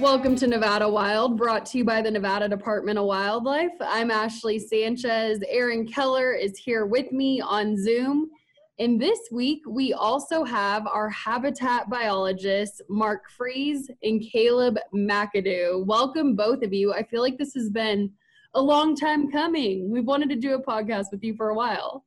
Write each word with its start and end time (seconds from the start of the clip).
Welcome 0.00 0.34
to 0.36 0.46
Nevada 0.46 0.88
Wild, 0.88 1.36
brought 1.36 1.66
to 1.66 1.78
you 1.78 1.84
by 1.84 2.00
the 2.00 2.10
Nevada 2.10 2.48
Department 2.48 2.98
of 2.98 3.04
Wildlife. 3.04 3.74
I'm 3.82 4.10
Ashley 4.10 4.58
Sanchez. 4.58 5.40
Aaron 5.46 5.86
Keller 5.86 6.32
is 6.32 6.56
here 6.56 6.86
with 6.86 7.12
me 7.12 7.42
on 7.42 7.76
Zoom. 7.76 8.30
And 8.78 8.98
this 8.98 9.18
week, 9.30 9.60
we 9.68 9.92
also 9.92 10.42
have 10.42 10.86
our 10.86 11.10
habitat 11.10 11.90
biologists, 11.90 12.80
Mark 12.88 13.28
Fries 13.36 13.90
and 14.02 14.22
Caleb 14.22 14.78
McAdoo. 14.94 15.84
Welcome, 15.84 16.34
both 16.34 16.62
of 16.62 16.72
you. 16.72 16.94
I 16.94 17.02
feel 17.02 17.20
like 17.20 17.36
this 17.36 17.52
has 17.52 17.68
been 17.68 18.10
a 18.54 18.60
long 18.60 18.96
time 18.96 19.30
coming. 19.30 19.90
We've 19.90 20.06
wanted 20.06 20.30
to 20.30 20.36
do 20.36 20.54
a 20.54 20.62
podcast 20.62 21.08
with 21.12 21.22
you 21.22 21.36
for 21.36 21.50
a 21.50 21.54
while. 21.54 22.06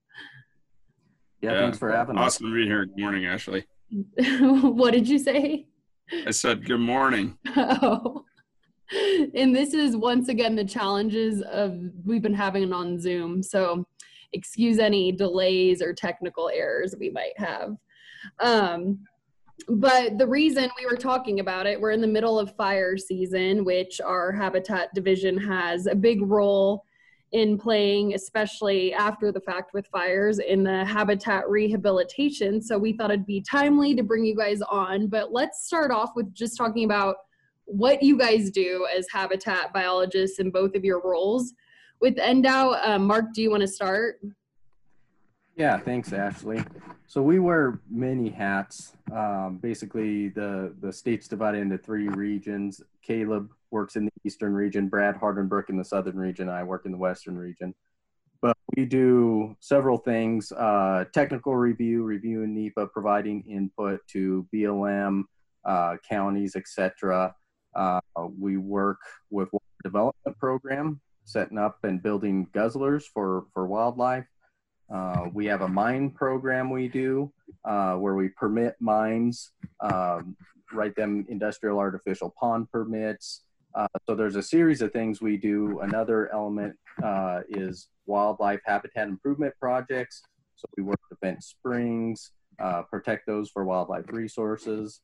Yeah, 1.41 1.59
thanks 1.59 1.77
for 1.77 1.91
having 1.91 2.17
us. 2.17 2.37
Awesome 2.37 2.47
to 2.47 2.55
be 2.55 2.65
here. 2.65 2.87
Good 2.87 2.97
morning, 2.97 3.27
Ashley. 3.27 3.65
what 4.63 4.93
did 4.93 5.07
you 5.07 5.19
say? 5.19 5.67
I 6.25 6.31
said 6.31 6.65
good 6.65 6.79
morning. 6.79 7.37
Oh. 7.55 8.25
And 9.33 9.55
this 9.55 9.73
is 9.73 9.97
once 9.97 10.29
again 10.29 10.55
the 10.55 10.63
challenges 10.63 11.41
of 11.41 11.79
we've 12.05 12.21
been 12.21 12.33
having 12.33 12.61
it 12.61 12.73
on 12.73 12.99
Zoom. 12.99 13.41
So 13.41 13.87
excuse 14.33 14.77
any 14.77 15.11
delays 15.11 15.81
or 15.81 15.93
technical 15.93 16.49
errors 16.53 16.93
we 16.99 17.09
might 17.09 17.37
have. 17.37 17.75
Um, 18.39 18.99
but 19.67 20.17
the 20.17 20.27
reason 20.27 20.69
we 20.77 20.85
were 20.85 20.97
talking 20.97 21.39
about 21.39 21.65
it, 21.65 21.79
we're 21.79 21.91
in 21.91 22.01
the 22.01 22.07
middle 22.07 22.39
of 22.39 22.55
fire 22.55 22.97
season, 22.97 23.63
which 23.65 24.01
our 24.01 24.31
habitat 24.31 24.93
division 24.93 25.37
has 25.37 25.87
a 25.87 25.95
big 25.95 26.21
role 26.21 26.83
in 27.33 27.57
playing, 27.57 28.13
especially 28.13 28.93
after 28.93 29.31
the 29.31 29.41
fact 29.41 29.73
with 29.73 29.87
fires 29.87 30.37
in 30.37 30.63
the 30.63 30.85
habitat 30.85 31.49
rehabilitation. 31.49 32.61
So 32.61 32.77
we 32.77 32.93
thought 32.93 33.09
it'd 33.09 33.25
be 33.25 33.41
timely 33.41 33.95
to 33.95 34.03
bring 34.03 34.23
you 34.23 34.35
guys 34.35 34.61
on. 34.61 35.07
But 35.07 35.33
let's 35.33 35.65
start 35.65 35.91
off 35.91 36.11
with 36.15 36.31
just 36.33 36.55
talking 36.55 36.85
about 36.85 37.15
what 37.65 38.03
you 38.03 38.17
guys 38.17 38.51
do 38.51 38.87
as 38.95 39.07
habitat 39.11 39.73
biologists 39.73 40.39
in 40.39 40.51
both 40.51 40.75
of 40.75 40.85
your 40.85 41.01
roles. 41.03 41.53
With 41.99 42.17
NDOW, 42.17 42.87
uh, 42.87 42.99
Mark, 42.99 43.33
do 43.33 43.41
you 43.41 43.49
want 43.49 43.61
to 43.61 43.67
start? 43.67 44.19
Yeah, 45.55 45.79
thanks, 45.79 46.13
Ashley. 46.13 46.63
So 47.07 47.21
we 47.21 47.39
wear 47.39 47.79
many 47.89 48.29
hats. 48.29 48.93
Um, 49.11 49.59
basically, 49.61 50.29
the 50.29 50.73
the 50.81 50.91
state's 50.91 51.27
divided 51.27 51.61
into 51.61 51.77
three 51.77 52.09
regions. 52.09 52.81
Caleb 53.03 53.49
works 53.73 53.97
in 53.97 54.05
the 54.05 54.11
eastern 54.23 54.53
region. 54.53 54.87
Brad 54.87 55.15
Hardenbrook 55.15 55.69
in 55.69 55.77
the 55.77 55.83
southern 55.83 56.17
region. 56.17 56.47
I 56.47 56.63
work 56.63 56.85
in 56.85 56.91
the 56.91 56.97
western 56.97 57.37
region. 57.37 57.73
But 58.41 58.55
we 58.77 58.85
do 58.85 59.55
several 59.59 59.97
things: 59.97 60.51
uh, 60.51 61.05
technical 61.13 61.55
review, 61.55 62.03
reviewing 62.03 62.53
NEPA, 62.53 62.87
providing 62.87 63.43
input 63.43 63.99
to 64.09 64.47
BLM, 64.53 65.23
uh, 65.65 65.97
counties, 66.07 66.55
etc. 66.55 67.35
Uh, 67.75 67.99
we 68.39 68.57
work 68.57 68.99
with 69.29 69.49
development 69.83 70.37
program, 70.37 71.01
setting 71.23 71.57
up 71.57 71.79
and 71.83 72.03
building 72.03 72.47
guzzlers 72.53 73.03
for 73.13 73.45
for 73.53 73.65
wildlife. 73.65 74.27
Uh, 74.93 75.29
we 75.33 75.45
have 75.45 75.61
a 75.61 75.67
mine 75.67 76.09
program 76.11 76.69
we 76.69 76.87
do 76.87 77.31
uh, 77.65 77.95
where 77.95 78.15
we 78.15 78.29
permit 78.29 78.75
mines, 78.79 79.51
um, 79.79 80.35
write 80.73 80.95
them 80.95 81.25
industrial 81.29 81.79
artificial 81.79 82.33
pond 82.39 82.69
permits. 82.71 83.41
Uh, 83.75 83.87
so 84.07 84.15
there's 84.15 84.35
a 84.35 84.43
series 84.43 84.81
of 84.81 84.91
things 84.91 85.21
we 85.21 85.37
do. 85.37 85.79
Another 85.79 86.31
element 86.31 86.75
uh, 87.03 87.41
is 87.49 87.89
wildlife 88.05 88.61
habitat 88.65 89.07
improvement 89.07 89.53
projects. 89.59 90.21
So 90.55 90.65
we 90.77 90.83
work 90.83 90.99
to 91.09 91.17
fence 91.17 91.47
springs, 91.47 92.31
uh, 92.59 92.83
protect 92.83 93.25
those 93.25 93.49
for 93.49 93.65
wildlife 93.65 94.05
resources. 94.09 95.01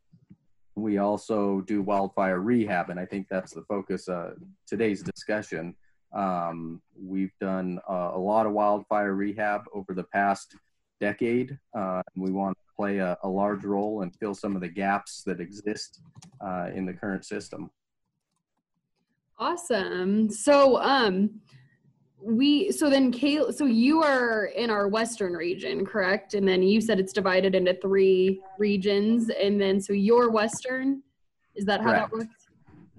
We 0.75 0.99
also 0.99 1.61
do 1.61 1.81
wildfire 1.81 2.39
rehab, 2.39 2.89
and 2.89 2.99
I 2.99 3.05
think 3.05 3.27
that's 3.29 3.53
the 3.53 3.63
focus 3.63 4.07
of 4.07 4.37
today's 4.67 5.01
discussion. 5.01 5.75
Um, 6.13 6.81
we've 6.97 7.33
done 7.41 7.79
a 7.87 8.17
lot 8.17 8.45
of 8.45 8.53
wildfire 8.53 9.13
rehab 9.13 9.63
over 9.73 9.93
the 9.93 10.05
past 10.05 10.55
decade. 10.99 11.57
Uh, 11.75 12.01
we 12.15 12.31
want 12.31 12.57
to 12.57 12.75
play 12.75 12.97
a, 12.99 13.17
a, 13.23 13.27
large 13.29 13.63
role 13.63 14.01
and 14.01 14.15
fill 14.15 14.33
some 14.33 14.55
of 14.55 14.61
the 14.61 14.67
gaps 14.67 15.23
that 15.25 15.39
exist 15.39 16.01
uh, 16.41 16.69
in 16.73 16.85
the 16.85 16.93
current 16.93 17.25
system. 17.25 17.69
Awesome. 19.39 20.29
So, 20.29 20.77
um, 20.81 21.39
we 22.21 22.69
so 22.71 22.89
then 22.89 23.13
Kayla, 23.13 23.53
so 23.53 23.65
you 23.65 24.03
are 24.03 24.45
in 24.47 24.69
our 24.69 24.89
western 24.89 25.33
region, 25.33 25.85
correct? 25.85 26.33
And 26.33 26.45
then 26.45 26.61
you 26.61 26.81
said 26.81 26.99
it's 26.99 27.13
divided 27.13 27.55
into 27.55 27.73
three 27.75 28.41
regions, 28.57 29.29
and 29.29 29.59
then 29.59 29.79
so 29.79 29.93
you're 29.93 30.29
western. 30.29 31.01
Is 31.55 31.65
that 31.65 31.79
how 31.79 31.91
Correct. 31.91 32.11
that 32.11 32.17
works? 32.17 32.47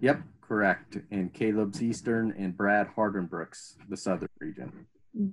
Yep, 0.01 0.23
correct. 0.41 0.99
And 1.11 1.33
Caleb's 1.33 1.83
Eastern 1.83 2.35
and 2.39 2.57
Brad 2.57 2.89
Hardenbrooks, 2.97 3.77
the 3.89 3.97
Southern 3.97 4.29
region. 4.39 4.73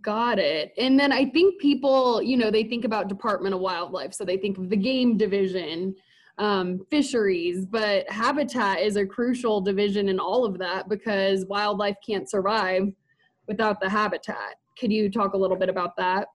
Got 0.02 0.40
it. 0.40 0.74
And 0.78 1.00
then 1.00 1.12
I 1.12 1.26
think 1.26 1.62
people, 1.62 2.22
you 2.22 2.36
know, 2.36 2.52
they 2.52 2.64
think 2.64 2.84
about 2.84 3.08
Department 3.08 3.54
of 3.54 3.62
Wildlife, 3.62 4.14
so 4.14 4.26
they 4.26 4.38
think 4.38 4.58
of 4.58 4.70
the 4.70 4.76
game 4.76 5.18
division, 5.18 5.96
um, 6.38 6.86
fisheries, 6.90 7.66
but 7.66 8.10
habitat 8.10 8.82
is 8.82 8.96
a 8.96 9.06
crucial 9.06 9.62
division 9.62 10.10
in 10.10 10.20
all 10.20 10.46
of 10.46 10.58
that 10.60 10.88
because 10.88 11.46
wildlife 11.46 11.98
can't 12.06 12.30
survive 12.30 12.92
without 13.48 13.80
the 13.80 13.90
habitat. 13.90 14.56
Could 14.80 14.92
you 14.92 15.10
talk 15.10 15.34
a 15.34 15.38
little 15.38 15.58
bit 15.58 15.70
about 15.70 15.96
that? 15.98 16.28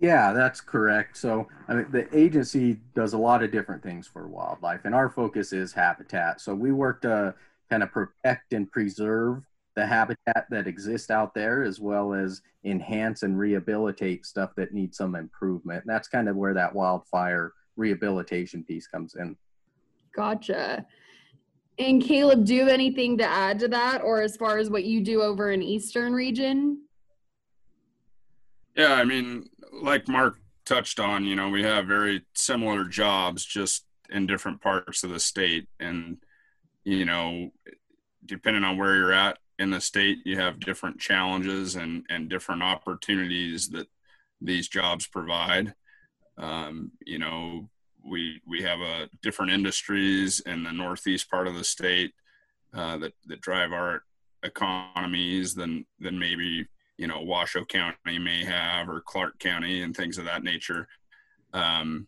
Yeah, 0.00 0.32
that's 0.32 0.60
correct. 0.60 1.16
So, 1.16 1.48
I 1.66 1.74
mean, 1.74 1.86
the 1.90 2.06
agency 2.16 2.78
does 2.94 3.14
a 3.14 3.18
lot 3.18 3.42
of 3.42 3.50
different 3.50 3.82
things 3.82 4.06
for 4.06 4.28
wildlife, 4.28 4.82
and 4.84 4.94
our 4.94 5.10
focus 5.10 5.52
is 5.52 5.72
habitat. 5.72 6.40
So, 6.40 6.54
we 6.54 6.70
work 6.70 7.02
to 7.02 7.34
kind 7.68 7.82
of 7.82 7.90
protect 7.90 8.52
and 8.52 8.70
preserve 8.70 9.42
the 9.74 9.86
habitat 9.86 10.46
that 10.50 10.68
exists 10.68 11.10
out 11.10 11.34
there, 11.34 11.64
as 11.64 11.80
well 11.80 12.14
as 12.14 12.42
enhance 12.64 13.24
and 13.24 13.38
rehabilitate 13.38 14.24
stuff 14.24 14.54
that 14.56 14.72
needs 14.72 14.96
some 14.96 15.16
improvement. 15.16 15.84
And 15.84 15.92
that's 15.92 16.08
kind 16.08 16.28
of 16.28 16.36
where 16.36 16.54
that 16.54 16.74
wildfire 16.74 17.52
rehabilitation 17.78 18.62
piece 18.64 18.86
comes 18.86 19.14
in. 19.14 19.36
Gotcha. 20.14 20.84
And 21.78 22.02
Caleb, 22.02 22.44
do 22.44 22.54
you 22.54 22.60
have 22.62 22.68
anything 22.68 23.16
to 23.18 23.24
add 23.24 23.60
to 23.60 23.68
that, 23.68 24.02
or 24.02 24.20
as 24.20 24.36
far 24.36 24.58
as 24.58 24.68
what 24.68 24.84
you 24.84 25.00
do 25.00 25.22
over 25.22 25.52
in 25.52 25.62
Eastern 25.62 26.12
region? 26.12 26.82
Yeah, 28.76 28.94
I 28.94 29.04
mean, 29.04 29.48
like 29.72 30.08
Mark 30.08 30.40
touched 30.66 30.98
on, 30.98 31.24
you 31.24 31.36
know, 31.36 31.48
we 31.48 31.62
have 31.62 31.86
very 31.86 32.24
similar 32.34 32.84
jobs 32.84 33.44
just 33.44 33.84
in 34.10 34.26
different 34.26 34.60
parts 34.60 35.04
of 35.04 35.10
the 35.10 35.20
state. 35.20 35.68
And, 35.78 36.18
you 36.84 37.04
know, 37.04 37.50
depending 38.26 38.64
on 38.64 38.76
where 38.76 38.96
you're 38.96 39.12
at 39.12 39.38
in 39.58 39.70
the 39.70 39.80
state, 39.80 40.18
you 40.24 40.36
have 40.38 40.60
different 40.60 40.98
challenges 40.98 41.76
and, 41.76 42.04
and 42.08 42.28
different 42.28 42.62
opportunities 42.62 43.68
that 43.70 43.86
these 44.40 44.68
jobs 44.68 45.06
provide. 45.06 45.74
Um, 46.38 46.92
you 47.04 47.18
know, 47.18 47.68
we 48.08 48.40
we 48.46 48.62
have 48.62 48.80
a 48.80 49.08
different 49.22 49.52
industries 49.52 50.40
in 50.40 50.62
the 50.62 50.72
northeast 50.72 51.30
part 51.30 51.46
of 51.46 51.54
the 51.54 51.64
state 51.64 52.12
uh, 52.72 52.96
that 52.98 53.12
that 53.26 53.40
drive 53.40 53.72
our 53.72 54.02
economies 54.42 55.54
than 55.54 55.84
than 55.98 56.18
maybe 56.18 56.66
you 56.96 57.06
know 57.06 57.20
Washoe 57.20 57.64
County 57.64 58.18
may 58.18 58.44
have 58.44 58.88
or 58.88 59.00
Clark 59.00 59.38
County 59.38 59.82
and 59.82 59.96
things 59.96 60.18
of 60.18 60.24
that 60.24 60.44
nature. 60.44 60.88
Um, 61.52 62.06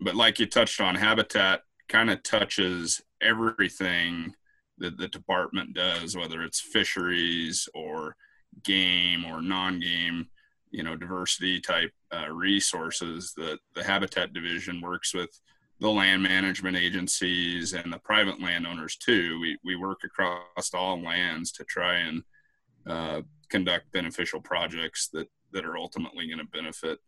but 0.00 0.14
like 0.16 0.38
you 0.38 0.46
touched 0.46 0.80
on, 0.80 0.94
habitat 0.96 1.62
kind 1.88 2.10
of 2.10 2.22
touches 2.22 3.00
everything 3.20 4.34
that 4.78 4.98
the 4.98 5.08
department 5.08 5.74
does, 5.74 6.16
whether 6.16 6.42
it's 6.42 6.60
fisheries 6.60 7.68
or 7.74 8.16
game 8.64 9.24
or 9.24 9.40
non-game 9.40 10.28
you 10.72 10.82
know 10.82 10.96
diversity 10.96 11.60
type 11.60 11.92
uh, 12.12 12.28
resources 12.30 13.32
that 13.36 13.58
the 13.74 13.84
habitat 13.84 14.32
division 14.32 14.80
works 14.80 15.14
with 15.14 15.30
the 15.80 15.88
land 15.88 16.22
management 16.22 16.76
agencies 16.76 17.72
and 17.72 17.92
the 17.92 17.98
private 17.98 18.40
landowners 18.40 18.96
too 18.96 19.38
we, 19.40 19.58
we 19.64 19.76
work 19.76 20.00
across 20.04 20.74
all 20.74 21.00
lands 21.00 21.52
to 21.52 21.64
try 21.64 21.98
and 21.98 22.22
uh, 22.86 23.20
conduct 23.48 23.92
beneficial 23.92 24.40
projects 24.40 25.08
that 25.12 25.28
that 25.52 25.64
are 25.64 25.76
ultimately 25.76 26.26
going 26.26 26.38
to 26.38 26.46
benefit 26.46 26.98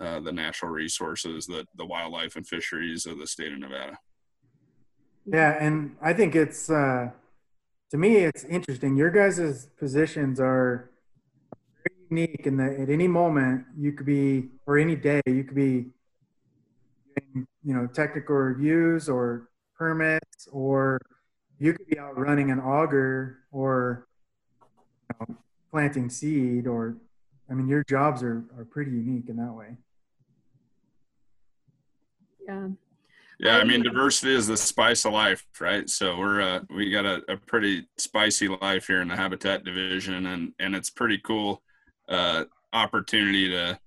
uh, 0.00 0.18
the 0.20 0.32
natural 0.32 0.72
resources 0.72 1.46
that 1.46 1.66
the 1.76 1.84
wildlife 1.84 2.34
and 2.36 2.48
fisheries 2.48 3.06
of 3.06 3.18
the 3.18 3.26
state 3.26 3.52
of 3.52 3.58
nevada 3.58 3.96
Yeah, 5.26 5.56
and 5.58 5.96
I 6.02 6.12
think 6.12 6.34
it's 6.34 6.70
uh, 6.70 7.10
to 7.90 7.96
me 7.96 8.16
it's 8.16 8.44
interesting. 8.44 8.96
Your 8.96 9.10
guys' 9.10 9.68
positions 9.78 10.40
are 10.40 10.90
unique 12.16 12.46
in 12.46 12.56
that 12.56 12.78
at 12.78 12.90
any 12.90 13.08
moment 13.08 13.64
you 13.76 13.92
could 13.92 14.06
be, 14.06 14.48
or 14.66 14.78
any 14.78 14.96
day 14.96 15.20
you 15.26 15.44
could 15.44 15.56
be, 15.56 15.86
doing, 17.16 17.46
you 17.64 17.74
know, 17.74 17.86
technical 17.86 18.36
reviews 18.36 19.08
or 19.08 19.48
permits, 19.76 20.48
or 20.52 21.00
you 21.58 21.72
could 21.72 21.86
be 21.86 21.98
out 21.98 22.18
running 22.18 22.50
an 22.50 22.60
auger 22.60 23.38
or 23.52 24.06
you 24.62 25.26
know, 25.28 25.36
planting 25.70 26.08
seed, 26.08 26.66
or 26.66 26.96
I 27.50 27.54
mean, 27.54 27.68
your 27.68 27.84
jobs 27.84 28.22
are 28.22 28.44
are 28.56 28.64
pretty 28.64 28.92
unique 28.92 29.28
in 29.28 29.36
that 29.36 29.52
way. 29.52 29.76
Yeah. 32.46 32.68
Yeah, 33.40 33.56
I 33.56 33.64
mean, 33.64 33.82
diversity 33.82 34.32
is 34.32 34.46
the 34.46 34.56
spice 34.56 35.04
of 35.04 35.12
life, 35.12 35.44
right? 35.60 35.90
So 35.90 36.16
we're 36.16 36.40
uh, 36.40 36.60
we 36.70 36.90
got 36.90 37.04
a, 37.04 37.20
a 37.28 37.36
pretty 37.36 37.88
spicy 37.98 38.46
life 38.46 38.86
here 38.86 39.02
in 39.02 39.08
the 39.08 39.16
habitat 39.16 39.64
division, 39.64 40.26
and 40.26 40.52
and 40.60 40.76
it's 40.76 40.88
pretty 40.88 41.18
cool 41.18 41.60
uh, 42.08 42.44
opportunity 42.72 43.48
to 43.50 43.78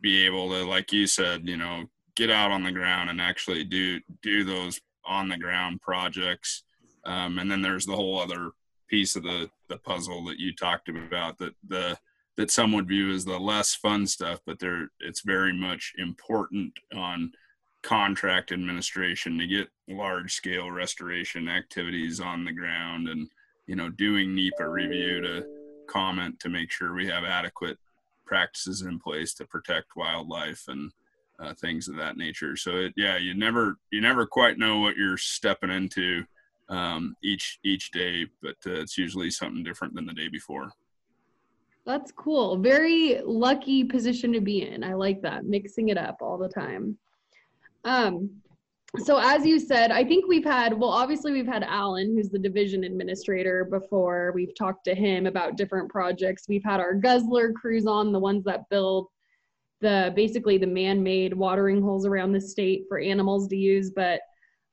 be 0.00 0.24
able 0.26 0.50
to, 0.50 0.64
like 0.64 0.92
you 0.92 1.06
said, 1.06 1.48
you 1.48 1.56
know, 1.56 1.84
get 2.16 2.30
out 2.30 2.50
on 2.50 2.62
the 2.62 2.72
ground 2.72 3.10
and 3.10 3.20
actually 3.20 3.64
do 3.64 4.00
do 4.22 4.44
those 4.44 4.80
on 5.04 5.28
the 5.28 5.38
ground 5.38 5.80
projects. 5.80 6.64
Um, 7.04 7.38
and 7.38 7.50
then 7.50 7.62
there's 7.62 7.86
the 7.86 7.94
whole 7.94 8.18
other 8.18 8.50
piece 8.88 9.16
of 9.16 9.22
the 9.22 9.48
the 9.68 9.78
puzzle 9.78 10.24
that 10.24 10.38
you 10.38 10.54
talked 10.54 10.88
about 10.88 11.38
that 11.38 11.54
the 11.66 11.96
that 12.36 12.50
some 12.50 12.72
would 12.72 12.86
view 12.86 13.10
as 13.10 13.24
the 13.24 13.38
less 13.38 13.74
fun 13.74 14.06
stuff, 14.06 14.40
but 14.46 14.58
there 14.58 14.88
it's 15.00 15.22
very 15.22 15.52
much 15.52 15.92
important 15.98 16.72
on 16.94 17.32
contract 17.82 18.50
administration 18.52 19.38
to 19.38 19.46
get 19.46 19.68
large 19.88 20.32
scale 20.32 20.70
restoration 20.70 21.48
activities 21.48 22.18
on 22.20 22.44
the 22.44 22.52
ground 22.52 23.08
and 23.08 23.28
you 23.66 23.76
know 23.76 23.88
doing 23.88 24.34
NEPA 24.34 24.68
review 24.68 25.20
to 25.20 25.46
comment 25.86 26.38
to 26.40 26.48
make 26.48 26.70
sure 26.70 26.94
we 26.94 27.06
have 27.06 27.24
adequate 27.24 27.78
practices 28.24 28.82
in 28.82 28.98
place 28.98 29.34
to 29.34 29.46
protect 29.46 29.96
wildlife 29.96 30.64
and 30.68 30.90
uh, 31.38 31.54
things 31.54 31.88
of 31.88 31.96
that 31.96 32.16
nature 32.16 32.56
so 32.56 32.76
it, 32.76 32.92
yeah 32.96 33.16
you 33.16 33.34
never 33.34 33.78
you 33.90 34.00
never 34.00 34.26
quite 34.26 34.58
know 34.58 34.78
what 34.80 34.96
you're 34.96 35.18
stepping 35.18 35.70
into 35.70 36.24
um, 36.68 37.14
each 37.22 37.58
each 37.64 37.90
day 37.90 38.26
but 38.42 38.56
uh, 38.66 38.72
it's 38.72 38.98
usually 38.98 39.30
something 39.30 39.62
different 39.62 39.94
than 39.94 40.06
the 40.06 40.14
day 40.14 40.28
before 40.28 40.72
That's 41.86 42.10
cool. 42.10 42.58
Very 42.58 43.20
lucky 43.24 43.84
position 43.84 44.32
to 44.32 44.40
be 44.40 44.68
in. 44.68 44.82
I 44.82 44.94
like 44.94 45.22
that. 45.22 45.44
Mixing 45.44 45.88
it 45.90 45.96
up 45.96 46.16
all 46.20 46.36
the 46.36 46.48
time. 46.48 46.98
Um, 47.84 48.42
so 49.04 49.18
as 49.18 49.44
you 49.44 49.58
said, 49.58 49.90
I 49.90 50.04
think 50.04 50.26
we've 50.26 50.44
had, 50.44 50.78
well, 50.78 50.90
obviously 50.90 51.32
we've 51.32 51.46
had 51.46 51.62
Alan, 51.62 52.14
who's 52.14 52.30
the 52.30 52.38
division 52.38 52.84
administrator 52.84 53.64
before. 53.64 54.32
We've 54.34 54.54
talked 54.56 54.84
to 54.84 54.94
him 54.94 55.26
about 55.26 55.56
different 55.56 55.90
projects. 55.90 56.44
We've 56.48 56.64
had 56.64 56.80
our 56.80 56.94
guzzler 56.94 57.52
crews 57.52 57.86
on, 57.86 58.12
the 58.12 58.18
ones 58.18 58.44
that 58.44 58.68
build 58.70 59.08
the, 59.80 60.12
basically 60.16 60.58
the 60.58 60.66
man-made 60.66 61.34
watering 61.34 61.82
holes 61.82 62.06
around 62.06 62.32
the 62.32 62.40
state 62.40 62.84
for 62.88 62.98
animals 62.98 63.48
to 63.48 63.56
use. 63.56 63.90
But 63.90 64.20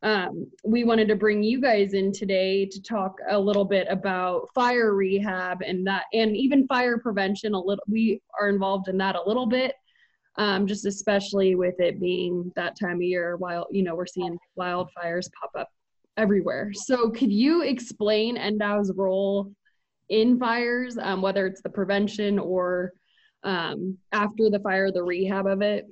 um, 0.02 0.48
we 0.66 0.84
wanted 0.84 1.08
to 1.08 1.16
bring 1.16 1.44
you 1.44 1.62
guys 1.62 1.94
in 1.94 2.12
today 2.12 2.66
to 2.66 2.82
talk 2.82 3.16
a 3.30 3.40
little 3.40 3.66
bit 3.66 3.88
about 3.90 4.50
fire 4.54 4.94
rehab 4.96 5.62
and 5.62 5.88
that, 5.88 6.04
and 6.14 6.36
even 6.36 6.68
fire 6.68 6.98
prevention. 6.98 7.54
A 7.54 7.60
little, 7.60 7.84
we 7.88 8.22
are 8.40 8.50
involved 8.50 8.90
in 8.90 8.98
that 8.98 9.16
a 9.16 9.24
little 9.26 9.46
bit, 9.46 9.76
um, 10.38 10.66
just 10.68 10.86
especially 10.86 11.56
with 11.56 11.80
it 11.80 12.00
being 12.00 12.52
that 12.56 12.78
time 12.80 12.98
of 12.98 13.02
year. 13.02 13.38
While 13.38 13.68
you 13.72 13.84
know 13.84 13.96
we're 13.96 14.06
seeing 14.06 14.38
wildfires 14.58 15.30
pop 15.40 15.52
up 15.58 15.70
everywhere. 16.18 16.72
So, 16.74 17.10
could 17.10 17.32
you 17.32 17.64
explain 17.64 18.38
NDOW's 18.38 18.92
role 18.96 19.52
in 20.10 20.38
fires, 20.40 20.98
um, 20.98 21.22
whether 21.22 21.48
it's 21.48 21.62
the 21.62 21.70
prevention 21.70 22.40
or 22.40 22.92
um, 23.44 23.98
after 24.12 24.50
the 24.50 24.60
fire, 24.60 24.92
the 24.92 25.04
rehab 25.04 25.48
of 25.48 25.62
it? 25.62 25.88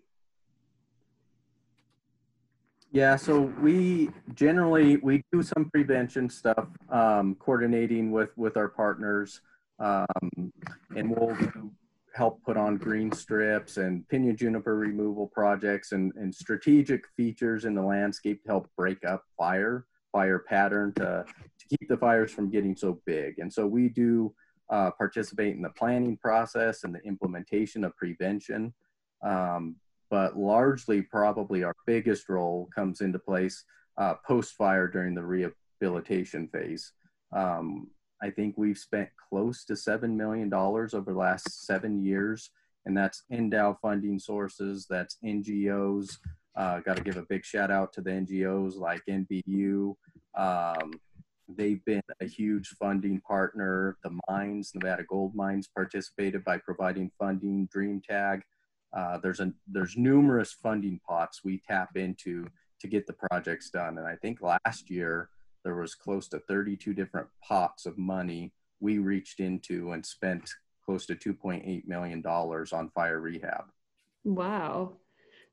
Yeah, 2.94 3.15
so 3.15 3.39
we 3.61 4.09
generally 4.33 4.97
we 4.97 5.23
do 5.31 5.41
some 5.41 5.69
prevention 5.71 6.29
stuff, 6.29 6.67
um, 6.89 7.35
coordinating 7.35 8.11
with 8.11 8.37
with 8.37 8.57
our 8.57 8.67
partners, 8.67 9.39
um, 9.79 10.51
and 10.95 11.09
we'll 11.09 11.35
do- 11.35 11.71
help 12.13 12.43
put 12.43 12.57
on 12.57 12.77
green 12.77 13.11
strips 13.11 13.77
and 13.77 14.07
pinyon 14.09 14.35
juniper 14.35 14.75
removal 14.75 15.27
projects 15.27 15.91
and, 15.93 16.11
and 16.15 16.33
strategic 16.33 17.05
features 17.15 17.65
in 17.65 17.73
the 17.73 17.81
landscape 17.81 18.43
to 18.43 18.49
help 18.49 18.69
break 18.75 19.05
up 19.05 19.23
fire 19.37 19.85
fire 20.11 20.39
pattern 20.39 20.93
to 20.93 21.25
to 21.59 21.77
keep 21.77 21.87
the 21.87 21.97
fires 21.97 22.31
from 22.31 22.49
getting 22.49 22.75
so 22.75 23.01
big. 23.05 23.39
And 23.39 23.51
so 23.51 23.65
we 23.65 23.87
do 23.87 24.33
uh, 24.69 24.91
participate 24.91 25.55
in 25.55 25.61
the 25.61 25.69
planning 25.69 26.17
process 26.17 26.83
and 26.83 26.93
the 26.93 27.01
implementation 27.01 27.83
of 27.83 27.95
prevention. 27.97 28.73
Um, 29.23 29.75
but 30.09 30.37
largely 30.37 31.01
probably 31.01 31.63
our 31.63 31.75
biggest 31.85 32.27
role 32.27 32.67
comes 32.75 32.99
into 32.99 33.19
place 33.19 33.63
uh, 33.97 34.15
post 34.27 34.53
fire 34.53 34.87
during 34.87 35.15
the 35.15 35.23
rehabilitation 35.23 36.49
phase. 36.49 36.91
Um, 37.33 37.89
I 38.21 38.29
think 38.29 38.56
we've 38.57 38.77
spent 38.77 39.09
close 39.29 39.65
to 39.65 39.73
$7 39.73 40.15
million 40.15 40.53
over 40.53 41.03
the 41.06 41.18
last 41.18 41.65
seven 41.65 42.03
years, 42.03 42.51
and 42.85 42.95
that's 42.95 43.23
NDOW 43.31 43.77
funding 43.81 44.19
sources, 44.19 44.85
that's 44.89 45.18
NGOs. 45.23 46.18
Uh, 46.56 46.79
Got 46.81 46.97
to 46.97 47.03
give 47.03 47.18
a 47.18 47.25
big 47.29 47.45
shout 47.45 47.71
out 47.71 47.94
to 47.94 48.01
the 48.01 48.12
NGOs 48.12 48.77
like 48.77 49.01
NBU. 49.09 49.95
Um, 50.38 50.94
they've 51.47 51.83
been 51.85 52.01
a 52.21 52.25
huge 52.25 52.69
funding 52.79 53.21
partner. 53.21 53.97
The 54.03 54.18
mines, 54.29 54.71
Nevada 54.75 55.03
Gold 55.03 55.33
Mines, 55.35 55.69
participated 55.73 56.44
by 56.44 56.57
providing 56.57 57.12
funding, 57.18 57.68
Dream 57.71 58.01
Tag. 58.07 58.44
Uh, 58.94 59.18
there's 59.19 59.39
a 59.39 59.53
there's 59.68 59.95
numerous 59.95 60.51
funding 60.51 61.00
pots 61.07 61.41
we 61.44 61.62
tap 61.68 61.95
into 61.95 62.45
to 62.81 62.88
get 62.88 63.07
the 63.07 63.13
projects 63.13 63.69
done 63.69 63.97
and 63.97 64.06
i 64.07 64.15
think 64.18 64.41
last 64.41 64.89
year 64.89 65.29
there 65.63 65.75
was 65.75 65.95
close 65.95 66.27
to 66.29 66.39
32 66.39 66.93
different 66.93 67.27
pots 67.43 67.85
of 67.85 67.97
money 67.97 68.53
we 68.79 68.97
reached 68.97 69.39
into 69.39 69.91
and 69.91 70.05
spent 70.05 70.49
close 70.83 71.05
to 71.05 71.15
2.8 71.15 71.87
million 71.87 72.21
dollars 72.21 72.73
on 72.73 72.89
fire 72.89 73.19
rehab 73.19 73.65
Wow. 74.23 74.93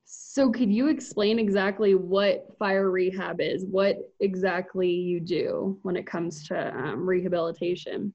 So 0.04 0.50
could 0.50 0.72
you 0.72 0.88
explain 0.88 1.38
exactly 1.38 1.94
what 1.94 2.46
fire 2.58 2.90
rehab 2.90 3.40
is? 3.40 3.64
What 3.66 3.98
exactly 4.20 4.90
you 4.90 5.20
do 5.20 5.78
when 5.82 5.96
it 5.96 6.06
comes 6.06 6.46
to 6.48 6.74
um, 6.74 7.06
rehabilitation? 7.06 8.14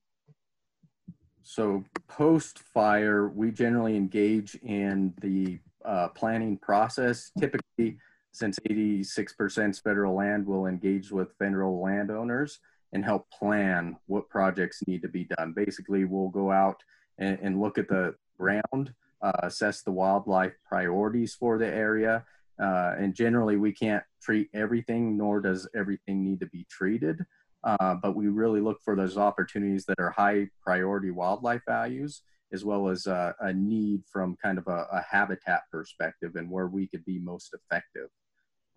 So 1.44 1.84
post 2.08 2.60
fire, 2.60 3.30
we 3.30 3.52
generally 3.52 3.96
engage 3.96 4.56
in 4.64 5.14
the 5.22 5.60
uh, 5.86 6.08
planning 6.10 6.58
process. 6.58 7.32
Typically, 7.38 7.98
since 8.34 8.60
86% 8.70 9.82
federal 9.82 10.16
land, 10.16 10.46
will 10.46 10.66
engage 10.66 11.12
with 11.12 11.38
federal 11.38 11.82
landowners 11.82 12.60
and 12.92 13.06
help 13.06 13.30
plan 13.30 13.96
what 14.08 14.30
projects 14.30 14.82
need 14.88 15.02
to 15.04 15.08
be 15.08 15.28
done. 15.38 15.54
Basically, 15.54 16.06
we'll 16.06 16.30
go 16.30 16.52
out 16.52 16.82
and, 17.18 17.38
and 17.42 17.62
look 17.62 17.78
at 17.78 17.88
the 17.88 18.16
ground, 18.38 18.94
uh, 19.22 19.32
assess 19.44 19.82
the 19.82 19.92
wildlife 19.92 20.54
priorities 20.68 21.36
for 21.36 21.58
the 21.58 21.68
area. 21.68 22.26
Uh, 22.62 22.94
and 22.98 23.16
generally, 23.16 23.58
we 23.58 23.72
can't 23.72 24.04
treat 24.22 24.50
everything, 24.54 25.18
nor 25.18 25.40
does 25.40 25.68
everything 25.76 26.24
need 26.24 26.40
to 26.40 26.48
be 26.48 26.66
treated. 26.70 27.26
Uh, 27.64 27.96
but 27.96 28.16
we 28.16 28.28
really 28.28 28.62
look 28.62 28.82
for 28.84 28.96
those 28.96 29.18
opportunities 29.18 29.86
that 29.86 30.00
are 30.00 30.12
high 30.12 30.50
priority 30.62 31.12
wildlife 31.12 31.62
values, 31.68 32.22
as 32.52 32.66
well 32.66 32.90
as 32.90 33.08
uh, 33.08 33.32
a 33.40 33.54
need 33.54 34.04
from 34.12 34.36
kind 34.44 34.58
of 34.58 34.68
a, 34.68 34.86
a, 34.92 35.04
habitat 35.10 35.62
perspective 35.72 36.36
and 36.36 36.50
where 36.50 36.68
we 36.68 36.88
could 36.88 37.04
be 37.06 37.20
most 37.20 37.54
effective. 37.54 38.10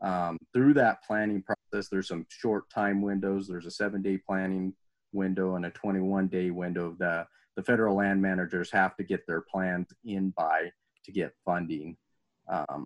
Um, 0.03 0.39
through 0.53 0.75
that 0.75 1.03
planning 1.07 1.43
process, 1.43 1.89
there's 1.89 2.09
some 2.09 2.27
short 2.29 2.69
time 2.71 3.01
windows. 3.01 3.49
There's 3.49 3.67
a 3.67 3.71
seven 3.71 4.03
day 4.03 4.19
planning 4.19 4.75
window 5.13 5.57
and 5.57 5.67
a 5.67 5.71
21 5.71 6.29
day 6.29 6.51
window. 6.51 6.95
The, 6.99 7.27
the 7.57 7.63
federal 7.63 7.97
land 7.97 8.21
managers 8.21 8.71
have 8.73 8.97
to 8.97 9.05
get 9.05 9.27
their 9.27 9.41
plans 9.41 9.89
in 10.05 10.31
by 10.31 10.71
to 11.05 11.13
get 11.13 11.35
funding. 11.45 11.97
Um, 12.49 12.85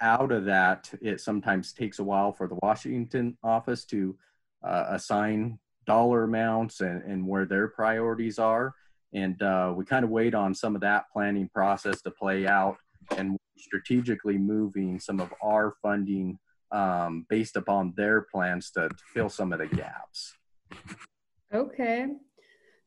out 0.00 0.30
of 0.30 0.44
that, 0.44 0.92
it 1.00 1.20
sometimes 1.20 1.72
takes 1.72 1.98
a 1.98 2.04
while 2.04 2.32
for 2.32 2.46
the 2.46 2.58
Washington 2.62 3.36
office 3.42 3.84
to 3.86 4.16
uh, 4.62 4.86
assign 4.90 5.58
dollar 5.86 6.24
amounts 6.24 6.80
and, 6.80 7.02
and 7.02 7.26
where 7.26 7.46
their 7.46 7.68
priorities 7.68 8.38
are. 8.38 8.74
And 9.12 9.40
uh, 9.40 9.72
we 9.74 9.84
kind 9.84 10.04
of 10.04 10.10
wait 10.10 10.34
on 10.34 10.54
some 10.54 10.74
of 10.74 10.82
that 10.82 11.04
planning 11.12 11.48
process 11.48 12.02
to 12.02 12.10
play 12.10 12.46
out 12.46 12.76
and 13.16 13.36
strategically 13.56 14.38
moving 14.38 15.00
some 15.00 15.20
of 15.20 15.32
our 15.42 15.74
funding 15.82 16.38
um, 16.72 17.26
based 17.28 17.56
upon 17.56 17.94
their 17.96 18.22
plans 18.32 18.70
to, 18.72 18.88
to 18.88 19.04
fill 19.14 19.28
some 19.28 19.52
of 19.52 19.58
the 19.58 19.66
gaps. 19.66 20.34
Okay. 21.54 22.06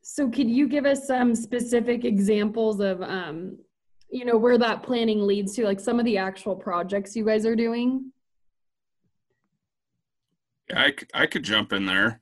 So 0.02 0.28
could 0.28 0.50
you 0.50 0.68
give 0.68 0.86
us 0.86 1.06
some 1.06 1.34
specific 1.34 2.04
examples 2.04 2.80
of, 2.80 3.02
um, 3.02 3.58
you 4.10 4.24
know, 4.24 4.36
where 4.36 4.58
that 4.58 4.82
planning 4.82 5.26
leads 5.26 5.54
to, 5.56 5.64
like 5.64 5.80
some 5.80 5.98
of 5.98 6.04
the 6.04 6.18
actual 6.18 6.56
projects 6.56 7.14
you 7.14 7.24
guys 7.24 7.46
are 7.46 7.56
doing? 7.56 8.12
I 10.74 11.26
could 11.26 11.42
jump 11.42 11.72
in 11.72 11.86
there. 11.86 12.20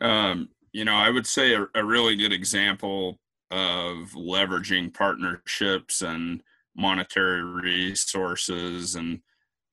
Um, 0.00 0.48
you 0.72 0.84
know, 0.84 0.94
I 0.94 1.10
would 1.10 1.26
say 1.26 1.54
a, 1.54 1.66
a 1.74 1.84
really 1.84 2.16
good 2.16 2.32
example 2.32 3.20
of 3.50 4.12
leveraging 4.16 4.92
partnerships 4.94 6.02
and 6.02 6.42
monetary 6.76 7.42
resources 7.42 8.94
and 8.94 9.20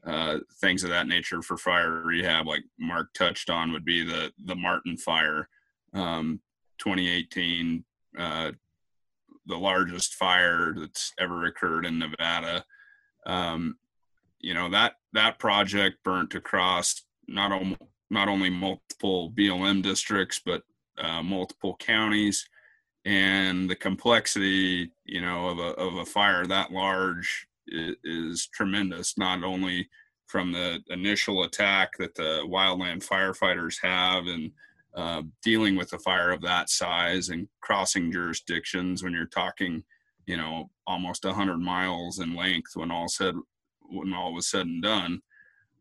uh, 0.05 0.39
things 0.60 0.84
of 0.84 0.89
that 0.89 1.08
nature 1.08 1.41
for 1.41 1.58
fire 1.58 2.01
rehab, 2.03 2.48
like 2.48 2.63
Mark 2.79 3.13
touched 3.13 3.50
on, 3.50 3.72
would 3.72 3.86
be 3.86 4.03
the 4.03 4.31
the 4.46 4.55
Martin 4.55 4.98
Fire, 4.98 5.48
um, 5.93 6.41
2018, 6.79 7.84
uh, 8.17 8.51
the 9.46 9.58
largest 9.58 10.15
fire 10.15 10.74
that's 10.75 11.13
ever 11.20 11.46
occurred 11.46 11.86
in 11.86 12.00
Nevada. 12.00 12.65
Um, 13.25 13.77
you 14.39 14.53
know 14.53 14.70
that 14.70 14.93
that 15.13 15.39
project 15.39 15.98
burnt 16.03 16.34
across 16.34 17.03
not 17.27 17.51
only 17.51 17.77
not 18.10 18.27
only 18.27 18.50
multiple 18.50 19.31
BLM 19.31 19.84
districts 19.84 20.41
but 20.43 20.63
uh, 20.98 21.22
multiple 21.22 21.75
counties, 21.79 22.48
and 23.05 23.70
the 23.70 23.75
complexity 23.75 24.91
you 25.05 25.22
know 25.22 25.48
of 25.48 25.60
a 25.60 25.72
of 25.79 25.96
a 25.96 26.05
fire 26.05 26.46
that 26.46 26.72
large 26.72 27.48
is, 27.67 27.96
is 28.03 28.48
tremendous. 28.48 29.17
Not 29.17 29.43
only 29.43 29.89
from 30.27 30.51
the 30.51 30.79
initial 30.89 31.43
attack 31.43 31.98
that 31.98 32.15
the 32.15 32.41
wildland 32.46 33.05
firefighters 33.05 33.75
have 33.81 34.25
and 34.27 34.51
uh, 34.96 35.22
dealing 35.43 35.75
with 35.75 35.93
a 35.93 36.00
fire 36.00 36.31
of 36.31 36.41
that 36.41 36.70
size 36.70 37.29
and 37.29 37.48
crossing 37.62 38.12
jurisdictions 38.12 39.03
when 39.03 39.13
you're 39.13 39.25
talking, 39.25 39.84
you 40.25 40.38
know, 40.38 40.70
almost 40.88 41.25
100 41.25 41.58
miles 41.58 42.20
in 42.20 42.36
length 42.36 42.72
when 42.75 42.91
all 42.91 43.08
said 43.08 43.36
when 43.81 44.13
all 44.13 44.34
was 44.34 44.48
said 44.48 44.65
and 44.65 44.84
done. 44.84 45.22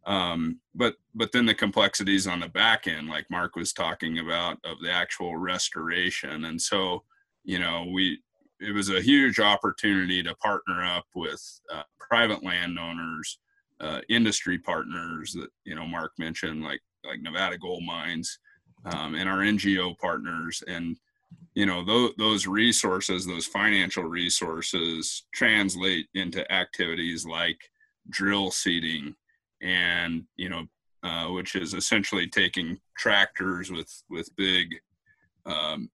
Um, 0.06 0.60
but 0.74 0.94
but 1.14 1.32
then 1.32 1.46
the 1.46 1.54
complexities 1.54 2.26
on 2.26 2.40
the 2.40 2.48
back 2.48 2.86
end, 2.86 3.08
like 3.08 3.30
Mark 3.30 3.56
was 3.56 3.72
talking 3.72 4.18
about, 4.18 4.58
of 4.64 4.80
the 4.80 4.90
actual 4.90 5.36
restoration, 5.36 6.44
and 6.46 6.60
so 6.60 7.04
you 7.44 7.58
know 7.58 7.86
we 7.92 8.20
it 8.60 8.72
was 8.72 8.90
a 8.90 9.00
huge 9.00 9.40
opportunity 9.40 10.22
to 10.22 10.34
partner 10.36 10.84
up 10.84 11.06
with 11.14 11.42
uh, 11.72 11.82
private 11.98 12.44
landowners, 12.44 13.38
uh, 13.80 14.00
industry 14.08 14.58
partners 14.58 15.32
that 15.32 15.48
you 15.64 15.74
know 15.74 15.86
Mark 15.86 16.12
mentioned, 16.18 16.62
like 16.62 16.80
like 17.06 17.20
Nevada 17.20 17.58
Gold 17.58 17.84
Mines, 17.84 18.38
um, 18.84 19.14
and 19.14 19.28
our 19.28 19.38
NGO 19.38 19.96
partners, 19.98 20.62
and 20.66 20.96
you 21.54 21.66
know 21.66 21.84
those 21.84 22.12
those 22.18 22.46
resources, 22.46 23.26
those 23.26 23.46
financial 23.46 24.04
resources, 24.04 25.24
translate 25.32 26.06
into 26.14 26.50
activities 26.52 27.26
like 27.26 27.58
drill 28.08 28.50
seeding, 28.50 29.14
and 29.62 30.24
you 30.36 30.48
know, 30.48 30.66
uh, 31.02 31.26
which 31.26 31.54
is 31.54 31.74
essentially 31.74 32.26
taking 32.26 32.78
tractors 32.96 33.70
with 33.70 34.02
with 34.08 34.34
big 34.36 34.68
um, 35.46 35.90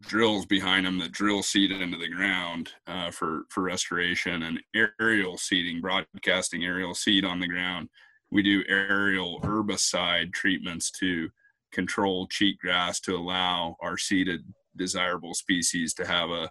drills 0.00 0.46
behind 0.46 0.86
them 0.86 0.98
that 0.98 1.12
drill 1.12 1.42
seed 1.42 1.70
into 1.70 1.98
the 1.98 2.08
ground 2.08 2.70
uh, 2.86 3.10
for 3.10 3.42
for 3.50 3.62
restoration 3.62 4.42
and 4.42 4.60
aerial 5.00 5.36
seeding, 5.36 5.80
broadcasting 5.80 6.64
aerial 6.64 6.94
seed 6.94 7.24
on 7.24 7.40
the 7.40 7.48
ground. 7.48 7.88
We 8.30 8.42
do 8.42 8.64
aerial 8.68 9.40
herbicide 9.40 10.32
treatments 10.32 10.90
to 10.92 11.28
control 11.72 12.28
cheatgrass 12.28 13.00
to 13.02 13.16
allow 13.16 13.76
our 13.80 13.96
seeded 13.98 14.40
desirable 14.76 15.34
species 15.34 15.94
to 15.94 16.06
have 16.06 16.30
a 16.30 16.50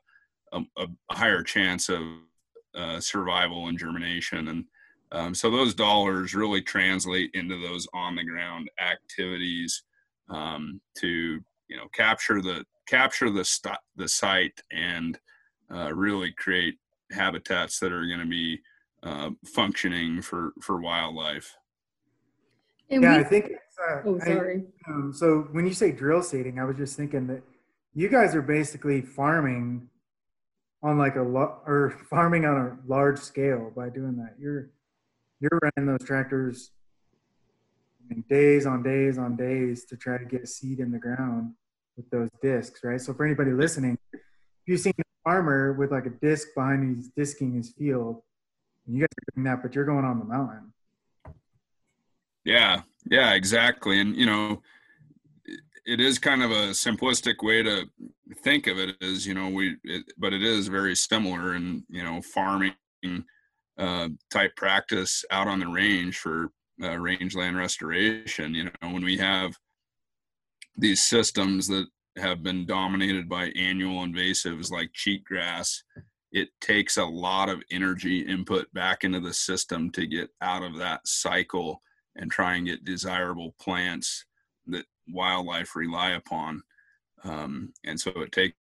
a, 0.54 0.62
a 0.78 1.16
higher 1.16 1.44
chance 1.44 1.90
of 1.90 2.02
uh, 2.76 3.00
survival 3.00 3.68
and 3.68 3.78
germination 3.78 4.48
and 4.48 4.66
um, 5.12 5.36
so 5.36 5.50
those 5.50 5.74
dollars 5.74 6.34
really 6.34 6.62
translate 6.62 7.32
into 7.34 7.58
those 7.60 7.88
on 7.94 8.16
the 8.16 8.24
ground 8.24 8.70
activities 8.80 9.84
um, 10.30 10.80
to 10.98 11.40
you 11.68 11.78
know 11.78 11.88
capture 11.94 12.42
the 12.42 12.64
capture 12.88 13.30
the 13.30 13.44
st- 13.46 13.78
the 13.96 14.08
site 14.08 14.60
and 14.72 15.20
uh, 15.74 15.94
really 15.94 16.32
create 16.34 16.76
habitats 17.12 17.80
that 17.80 17.92
are 17.92 18.08
going 18.08 18.20
to 18.20 18.26
be 18.26 18.60
uh, 19.04 19.32
functioning 19.46 20.22
for 20.22 20.54
for 20.62 20.82
wildlife. 20.82 21.56
And 22.90 23.04
yeah, 23.04 23.18
we, 23.18 23.24
I 23.24 23.24
think. 23.24 23.46
It's, 23.46 23.78
uh, 23.80 24.02
oh, 24.06 24.20
I- 24.22 24.26
sorry. 24.26 24.64
um, 24.88 25.14
so 25.14 25.48
when 25.52 25.66
you 25.66 25.74
say 25.74 25.92
drill 25.92 26.22
seeding, 26.24 26.60
I 26.60 26.66
was 26.66 26.78
just 26.78 26.96
thinking 26.96 27.28
that 27.28 27.42
you 27.94 28.10
guys 28.10 28.36
are 28.36 28.42
basically 28.42 29.02
farming 29.02 29.88
on 30.84 30.98
like 30.98 31.16
a 31.16 31.22
lo- 31.22 31.60
or 31.66 31.98
farming 32.10 32.46
on 32.46 32.58
a 32.58 32.78
large 32.88 33.20
scale 33.20 33.72
by 33.76 33.90
doing 33.90 34.16
that. 34.18 34.36
You're 34.40 34.70
you're 35.42 35.60
running 35.62 35.92
those 35.92 36.08
tractors 36.08 36.72
I 38.00 38.14
mean, 38.14 38.24
days 38.30 38.66
on 38.66 38.84
days 38.84 39.18
on 39.18 39.36
days 39.36 39.86
to 39.86 39.98
try 39.98 40.18
to 40.18 40.26
get 40.26 40.48
seed 40.48 40.80
in 40.80 40.92
the 40.92 41.00
ground 41.00 41.54
with 41.98 42.10
those 42.10 42.30
discs, 42.42 42.84
right? 42.84 43.00
So 43.02 43.14
for 43.14 43.26
anybody 43.26 43.52
listening, 43.52 43.98
if 44.14 44.22
you've 44.66 44.80
seen 44.80 44.94
a 45.00 45.04
farmer 45.24 45.74
with 45.74 45.92
like 45.92 46.06
a 46.06 46.10
disc 46.10 46.50
behind 46.56 46.84
him, 46.84 46.96
he's 46.96 47.10
disking 47.10 47.54
his 47.54 47.72
field, 47.72 48.22
and 48.86 48.96
you 48.96 49.02
guys 49.02 49.08
are 49.08 49.34
doing 49.36 49.46
that, 49.46 49.62
but 49.62 49.76
you're 49.76 49.86
going 49.86 50.06
on 50.06 50.20
the 50.20 50.26
mountain. 50.26 50.74
Yeah, 52.44 52.82
yeah, 53.10 53.34
exactly. 53.34 54.00
And 54.00 54.16
you 54.16 54.26
know, 54.26 54.62
it- 55.86 56.00
is 56.00 56.18
kind 56.20 56.44
of 56.44 56.52
a 56.52 56.70
simplistic 56.72 57.44
way 57.44 57.64
to 57.64 57.86
think 58.44 58.68
of 58.68 58.78
it. 58.78 58.96
Is 59.02 59.26
you 59.28 59.34
know 59.34 59.50
we, 59.50 59.78
it, 59.84 60.06
but 60.18 60.34
it 60.34 60.44
is 60.44 60.68
very 60.68 60.96
similar 60.96 61.56
in 61.56 61.84
you 61.90 62.04
know 62.04 62.22
farming 62.22 62.74
uh, 63.78 64.10
type 64.32 64.56
practice 64.56 65.24
out 65.32 65.48
on 65.48 65.60
the 65.60 65.68
range 65.68 66.18
for 66.18 66.52
uh, 66.84 66.98
rangeland 66.98 67.58
restoration. 67.58 68.54
You 68.54 68.66
know, 68.66 68.92
when 68.92 69.04
we 69.04 69.18
have 69.18 69.54
these 70.78 71.04
systems 71.04 71.68
that 71.68 71.88
have 72.18 72.44
been 72.44 72.66
dominated 72.66 73.30
by 73.30 73.46
annual 73.50 74.06
invasives 74.06 74.72
like 74.72 74.92
cheatgrass, 74.94 75.78
it 76.32 76.50
takes 76.62 76.98
a 76.98 77.06
lot 77.06 77.50
of 77.50 77.62
energy 77.72 78.20
input 78.20 78.72
back 78.74 79.04
into 79.04 79.20
the 79.20 79.34
system 79.34 79.90
to 79.92 80.08
get 80.08 80.30
out 80.42 80.64
of 80.64 80.78
that 80.78 81.06
cycle 81.06 81.82
and 82.16 82.32
try 82.32 82.56
and 82.56 82.68
get 82.68 82.86
desirable 82.86 83.56
plants 83.60 84.26
that 84.68 84.86
wildlife 85.10 85.76
rely 85.76 86.12
upon. 86.12 86.62
Um, 87.24 87.74
and 87.86 88.00
so 88.00 88.12
it 88.16 88.32
takes, 88.32 88.56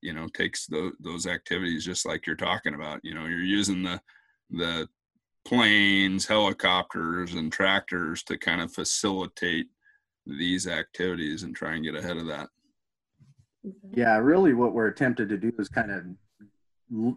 you 0.00 0.12
know, 0.12 0.28
takes 0.28 0.66
those, 0.66 0.92
those 1.00 1.26
activities 1.26 1.84
just 1.84 2.06
like 2.06 2.26
you're 2.26 2.36
talking 2.36 2.74
about. 2.74 3.00
You 3.02 3.14
know, 3.14 3.26
you're 3.26 3.40
using 3.40 3.82
the 3.82 4.00
the 4.52 4.88
planes, 5.44 6.26
helicopters, 6.26 7.34
and 7.34 7.52
tractors 7.52 8.22
to 8.24 8.38
kind 8.38 8.60
of 8.60 8.72
facilitate 8.72 9.66
these 10.26 10.66
activities 10.66 11.42
and 11.42 11.56
try 11.56 11.74
and 11.74 11.84
get 11.84 11.96
ahead 11.96 12.16
of 12.16 12.26
that. 12.26 12.48
Yeah, 13.92 14.16
really 14.18 14.54
what 14.54 14.72
we're 14.72 14.88
attempted 14.88 15.28
to 15.28 15.36
do 15.36 15.52
is 15.58 15.68
kind 15.68 15.90
of 15.90 16.04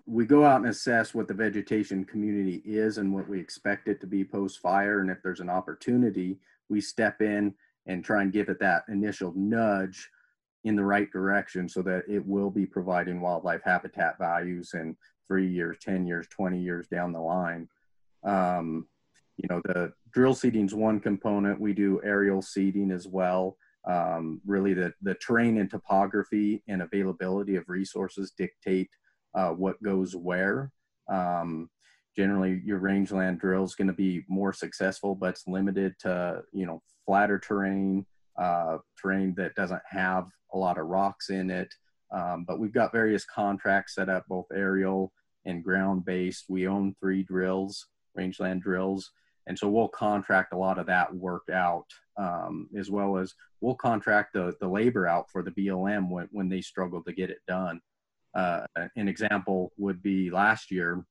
we 0.05 0.25
go 0.25 0.45
out 0.45 0.61
and 0.61 0.69
assess 0.69 1.13
what 1.13 1.27
the 1.27 1.33
vegetation 1.33 2.05
community 2.05 2.61
is 2.63 2.97
and 2.97 3.13
what 3.13 3.27
we 3.27 3.39
expect 3.39 3.89
it 3.89 3.99
to 3.99 4.07
be 4.07 4.23
post 4.23 4.59
fire 4.59 5.01
and 5.01 5.09
if 5.09 5.17
there's 5.21 5.41
an 5.41 5.49
opportunity, 5.49 6.37
we 6.69 6.79
step 6.79 7.21
in 7.21 7.53
and 7.85 8.03
try 8.03 8.21
and 8.21 8.31
give 8.31 8.47
it 8.47 8.59
that 8.59 8.83
initial 8.87 9.33
nudge 9.35 10.09
in 10.63 10.75
the 10.75 10.83
right 10.83 11.11
direction 11.11 11.67
so 11.67 11.81
that 11.81 12.03
it 12.07 12.25
will 12.25 12.49
be 12.49 12.65
providing 12.65 13.19
wildlife 13.19 13.61
habitat 13.65 14.17
values 14.17 14.71
in 14.73 14.95
3 15.27 15.47
years, 15.47 15.77
10 15.81 16.05
years, 16.05 16.27
20 16.29 16.59
years 16.59 16.87
down 16.87 17.11
the 17.11 17.19
line. 17.19 17.67
Um, 18.23 18.87
you 19.37 19.47
know, 19.49 19.61
the 19.65 19.91
drill 20.13 20.33
seeding 20.33 20.65
is 20.65 20.73
one 20.73 20.99
component. 20.99 21.59
We 21.59 21.73
do 21.73 22.01
aerial 22.03 22.41
seeding 22.41 22.91
as 22.91 23.07
well 23.07 23.57
um, 23.87 24.41
really 24.45 24.73
the, 24.73 24.93
the 25.01 25.15
terrain 25.15 25.57
and 25.57 25.69
topography 25.69 26.63
and 26.67 26.81
availability 26.81 27.55
of 27.55 27.69
resources 27.69 28.33
dictate 28.37 28.89
uh, 29.35 29.49
what 29.49 29.81
goes 29.83 30.15
where. 30.15 30.71
Um, 31.07 31.69
generally, 32.15 32.61
your 32.65 32.79
rangeland 32.79 33.39
drill 33.39 33.63
is 33.63 33.75
going 33.75 33.87
to 33.87 33.93
be 33.93 34.23
more 34.27 34.53
successful, 34.53 35.13
but 35.15 35.31
it's 35.31 35.47
limited 35.47 35.95
to 35.99 36.41
you 36.51 36.65
know 36.65 36.81
flatter 37.05 37.37
terrain, 37.37 38.05
uh, 38.37 38.77
terrain 38.99 39.35
that 39.35 39.55
doesn't 39.55 39.81
have 39.87 40.29
a 40.53 40.57
lot 40.57 40.79
of 40.79 40.87
rocks 40.87 41.29
in 41.29 41.51
it. 41.51 41.73
Um, 42.15 42.45
but 42.47 42.59
we've 42.59 42.73
got 42.73 42.93
various 42.93 43.25
contracts 43.25 43.95
set 43.95 44.09
up, 44.09 44.25
both 44.27 44.45
aerial 44.53 45.11
and 45.45 45.63
ground 45.63 46.05
based. 46.05 46.45
We 46.47 46.67
own 46.67 46.95
three 46.99 47.23
drills, 47.23 47.87
rangeland 48.15 48.61
drills, 48.61 49.11
and 49.47 49.59
so 49.59 49.69
we'll 49.69 49.89
contract 49.89 50.53
a 50.53 50.57
lot 50.57 50.79
of 50.79 50.87
that 50.87 51.13
work 51.13 51.43
out 51.53 51.85
um, 52.17 52.69
as 52.77 52.89
well 52.89 53.17
as 53.17 53.33
we'll 53.61 53.75
contract 53.75 54.33
the, 54.33 54.55
the 54.61 54.67
labor 54.67 55.07
out 55.07 55.29
for 55.29 55.43
the 55.43 55.51
BLM 55.51 56.09
when, 56.09 56.27
when 56.31 56.49
they 56.49 56.61
struggle 56.61 57.03
to 57.03 57.13
get 57.13 57.29
it 57.29 57.39
done. 57.47 57.81
Uh, 58.33 58.61
an 58.95 59.07
example 59.07 59.71
would 59.77 60.01
be 60.01 60.29
last 60.31 60.71
year 60.71 61.05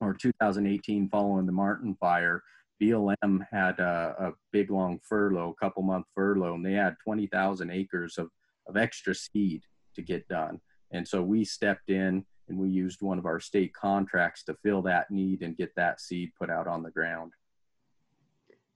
or 0.00 0.14
2018 0.14 1.08
following 1.08 1.46
the 1.46 1.52
Martin 1.52 1.94
fire, 2.00 2.42
BLM 2.80 3.46
had 3.52 3.78
a, 3.78 4.14
a 4.18 4.32
big 4.52 4.70
long 4.70 4.98
furlough, 5.06 5.50
a 5.50 5.64
couple 5.64 5.82
month 5.82 6.06
furlough, 6.14 6.54
and 6.54 6.64
they 6.64 6.72
had 6.72 6.96
20,000 7.04 7.70
acres 7.70 8.16
of, 8.16 8.28
of 8.66 8.76
extra 8.76 9.14
seed 9.14 9.62
to 10.00 10.06
get 10.06 10.26
done. 10.28 10.60
And 10.90 11.06
so 11.06 11.22
we 11.22 11.44
stepped 11.44 11.90
in 11.90 12.24
and 12.48 12.58
we 12.58 12.68
used 12.68 13.00
one 13.00 13.18
of 13.18 13.26
our 13.26 13.40
state 13.40 13.72
contracts 13.72 14.42
to 14.44 14.56
fill 14.62 14.82
that 14.82 15.10
need 15.10 15.42
and 15.42 15.56
get 15.56 15.72
that 15.76 16.00
seed 16.00 16.32
put 16.38 16.50
out 16.50 16.66
on 16.66 16.82
the 16.82 16.90
ground. 16.90 17.32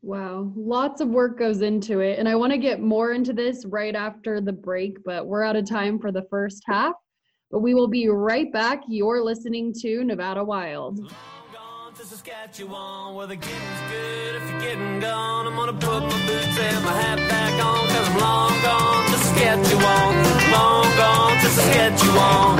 Wow, 0.02 0.52
lots 0.54 1.00
of 1.00 1.08
work 1.08 1.38
goes 1.38 1.62
into 1.62 2.00
it. 2.00 2.18
And 2.18 2.28
I 2.28 2.34
want 2.34 2.52
to 2.52 2.58
get 2.58 2.80
more 2.80 3.12
into 3.12 3.32
this 3.32 3.64
right 3.64 3.96
after 3.96 4.40
the 4.40 4.52
break, 4.52 5.02
but 5.02 5.26
we're 5.26 5.42
out 5.42 5.56
of 5.56 5.68
time 5.68 5.98
for 5.98 6.12
the 6.12 6.26
first 6.30 6.62
half. 6.66 6.92
But 7.50 7.60
we 7.60 7.74
will 7.74 7.88
be 7.88 8.08
right 8.08 8.52
back. 8.52 8.82
You're 8.86 9.22
listening 9.22 9.72
to 9.80 10.04
Nevada 10.04 10.44
Wild. 10.44 11.10
To 12.04 12.10
Saskatchewan 12.10 13.14
where 13.14 13.26
the 13.26 13.36
getting's 13.36 13.80
good. 13.90 14.34
If 14.36 14.50
you're 14.50 14.60
getting 14.60 15.00
gone, 15.00 15.46
I'm 15.46 15.56
gonna 15.56 15.72
put 15.72 16.02
my 16.02 16.26
boots 16.26 16.58
and 16.58 16.84
my 16.84 16.92
hat 16.92 17.16
back 17.30 17.64
on. 17.64 17.86
Cause 17.86 18.08
I'm 18.08 18.18
long 18.18 18.52
gone 18.60 19.06
to 19.06 19.16
Saskatchewan. 19.16 20.52
Long 20.52 20.84
gone 20.98 21.32
to 21.40 21.48
Saskatchewan. 21.48 22.58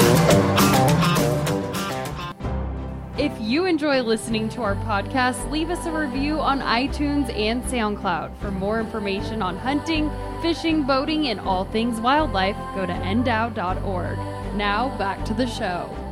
If 3.18 3.38
you 3.38 3.66
enjoy 3.66 4.00
listening 4.00 4.48
to 4.50 4.62
our 4.62 4.76
podcast, 4.76 5.50
leave 5.50 5.68
us 5.68 5.84
a 5.84 5.92
review 5.92 6.40
on 6.40 6.60
iTunes 6.60 7.30
and 7.38 7.62
SoundCloud. 7.64 8.34
For 8.38 8.50
more 8.50 8.80
information 8.80 9.42
on 9.42 9.58
hunting, 9.58 10.10
fishing, 10.40 10.84
boating, 10.84 11.28
and 11.28 11.38
all 11.38 11.66
things 11.66 12.00
wildlife, 12.00 12.56
go 12.74 12.86
to 12.86 12.94
ndow.org. 12.94 14.16
Now, 14.56 14.96
back 14.96 15.22
to 15.26 15.34
the 15.34 15.46
show. 15.46 16.03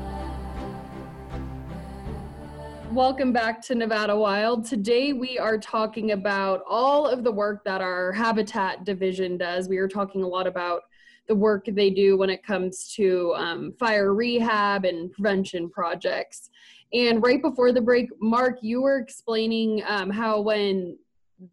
Welcome 2.93 3.33
back 3.33 3.63
to 3.63 3.75
Nevada 3.75 4.15
Wild. 4.15 4.67
Today 4.67 5.15
we 5.15 5.39
are 5.39 5.57
talking 5.57 6.11
about 6.11 6.63
all 6.69 7.07
of 7.07 7.25
the 7.25 7.33
work 7.33 7.65
that 7.65 7.81
our 7.81 8.13
habitat 8.13 8.85
division 8.85 9.39
does. 9.39 9.67
We 9.67 9.79
are 9.79 9.89
talking 9.89 10.23
a 10.23 10.29
lot 10.29 10.47
about 10.47 10.83
the 11.27 11.35
work 11.35 11.65
they 11.67 11.89
do 11.89 12.19
when 12.19 12.29
it 12.29 12.45
comes 12.45 12.93
to 12.97 13.33
um, 13.35 13.73
fire 13.79 14.13
rehab 14.13 14.85
and 14.85 15.11
prevention 15.11 15.71
projects. 15.71 16.51
And 16.93 17.23
right 17.23 17.41
before 17.41 17.73
the 17.73 17.81
break, 17.81 18.11
Mark, 18.21 18.59
you 18.61 18.83
were 18.83 18.99
explaining 18.99 19.83
um, 19.89 20.11
how 20.11 20.43
when 20.43 20.99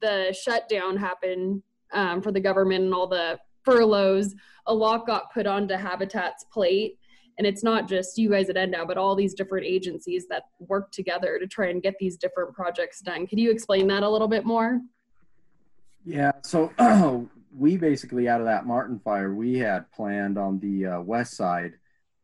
the 0.02 0.38
shutdown 0.38 0.98
happened 0.98 1.64
um, 1.94 2.22
for 2.22 2.34
the 2.34 2.42
government 2.42 2.84
and 2.84 2.94
all 2.94 3.08
the 3.08 3.40
furloughs, 3.64 4.36
a 4.66 4.74
lot 4.74 5.08
got 5.08 5.34
put 5.34 5.48
onto 5.48 5.76
Habitat's 5.76 6.44
plate. 6.52 7.00
And 7.40 7.48
it's 7.48 7.64
not 7.64 7.88
just 7.88 8.18
you 8.18 8.30
guys 8.30 8.50
at 8.50 8.58
NDOW, 8.58 8.86
but 8.86 8.98
all 8.98 9.16
these 9.16 9.34
different 9.34 9.66
agencies 9.66 10.28
that 10.28 10.44
work 10.60 10.92
together 10.92 11.40
to 11.40 11.48
try 11.48 11.70
and 11.70 11.82
get 11.82 11.96
these 11.98 12.18
different 12.18 12.54
projects 12.54 13.00
done. 13.00 13.26
Could 13.26 13.40
you 13.40 13.50
explain 13.50 13.88
that 13.88 14.04
a 14.04 14.10
little 14.10 14.28
bit 14.28 14.46
more? 14.46 14.82
Yeah, 16.06 16.34
so 16.44 16.74
we 17.58 17.78
basically 17.78 18.28
out 18.28 18.42
of 18.42 18.46
that 18.46 18.66
Martin 18.66 19.00
fire, 19.00 19.34
we 19.34 19.58
had 19.58 19.90
planned 19.94 20.38
on 20.38 20.60
the 20.60 20.86
uh, 20.86 21.02
west 21.02 21.38
side, 21.38 21.76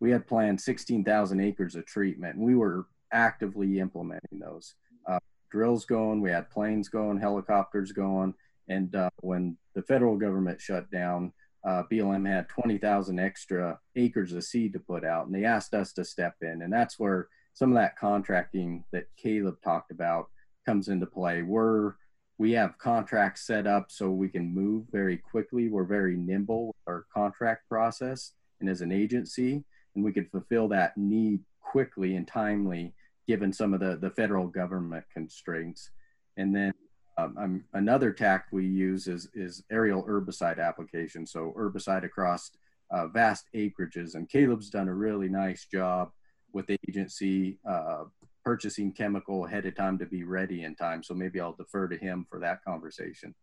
we 0.01 0.11
had 0.11 0.27
planned 0.27 0.59
16,000 0.59 1.39
acres 1.39 1.75
of 1.75 1.85
treatment. 1.85 2.35
And 2.35 2.45
we 2.45 2.55
were 2.55 2.85
actively 3.13 3.79
implementing 3.79 4.39
those. 4.39 4.75
Uh, 5.07 5.19
drills 5.49 5.85
going, 5.85 6.19
we 6.19 6.29
had 6.29 6.49
planes 6.49 6.89
going, 6.89 7.21
helicopters 7.21 7.93
going. 7.93 8.33
And 8.67 8.93
uh, 8.93 9.09
when 9.21 9.55
the 9.75 9.81
federal 9.83 10.17
government 10.17 10.59
shut 10.59 10.91
down, 10.91 11.31
uh, 11.65 11.83
BLM 11.91 12.27
had 12.27 12.47
20,000 12.49 13.19
extra 13.19 13.79
acres 13.95 14.33
of 14.33 14.43
seed 14.43 14.73
to 14.73 14.79
put 14.79 15.03
out, 15.03 15.25
and 15.25 15.33
they 15.33 15.45
asked 15.45 15.73
us 15.73 15.93
to 15.93 16.05
step 16.05 16.35
in. 16.41 16.61
And 16.61 16.71
that's 16.71 16.99
where 16.99 17.27
some 17.53 17.71
of 17.71 17.75
that 17.75 17.97
contracting 17.97 18.83
that 18.91 19.07
Caleb 19.17 19.55
talked 19.63 19.91
about 19.91 20.29
comes 20.65 20.87
into 20.87 21.05
play. 21.05 21.41
We're 21.41 21.93
we 22.37 22.51
have 22.51 22.77
contracts 22.77 23.47
set 23.47 23.65
up 23.65 23.85
so 23.89 24.09
we 24.09 24.27
can 24.27 24.53
move 24.53 24.87
very 24.91 25.17
quickly. 25.17 25.69
We're 25.69 25.85
very 25.85 26.17
nimble 26.17 26.67
with 26.67 26.75
our 26.85 27.05
contract 27.13 27.67
process 27.69 28.33
and 28.59 28.69
as 28.69 28.81
an 28.81 28.91
agency, 28.91 29.63
and 29.95 30.03
we 30.03 30.11
can 30.11 30.25
fulfill 30.25 30.67
that 30.69 30.97
need 30.97 31.39
quickly 31.61 32.17
and 32.17 32.27
timely 32.27 32.93
given 33.25 33.53
some 33.53 33.73
of 33.73 33.79
the, 33.79 33.97
the 33.97 34.09
federal 34.09 34.47
government 34.47 35.05
constraints. 35.13 35.89
And 36.37 36.53
then 36.53 36.73
um, 37.17 37.37
um, 37.37 37.63
another 37.73 38.11
tact 38.11 38.51
we 38.51 38.65
use 38.65 39.07
is, 39.07 39.29
is 39.33 39.63
aerial 39.71 40.03
herbicide 40.03 40.59
application. 40.59 41.25
So 41.25 41.53
herbicide 41.57 42.03
across 42.03 42.51
uh, 42.91 43.07
vast 43.07 43.45
acreages. 43.55 44.15
And 44.15 44.29
Caleb's 44.29 44.69
done 44.69 44.89
a 44.89 44.93
really 44.93 45.29
nice 45.29 45.65
job 45.65 46.11
with 46.53 46.67
the 46.67 46.77
agency 46.89 47.57
uh, 47.67 48.03
purchasing 48.43 48.91
chemical 48.91 49.45
ahead 49.45 49.65
of 49.65 49.75
time 49.75 49.97
to 49.99 50.05
be 50.05 50.23
ready 50.23 50.63
in 50.63 50.75
time. 50.75 51.03
So 51.03 51.13
maybe 51.13 51.39
I'll 51.39 51.53
defer 51.53 51.87
to 51.87 51.97
him 51.97 52.25
for 52.29 52.39
that 52.39 52.63
conversation. 52.63 53.33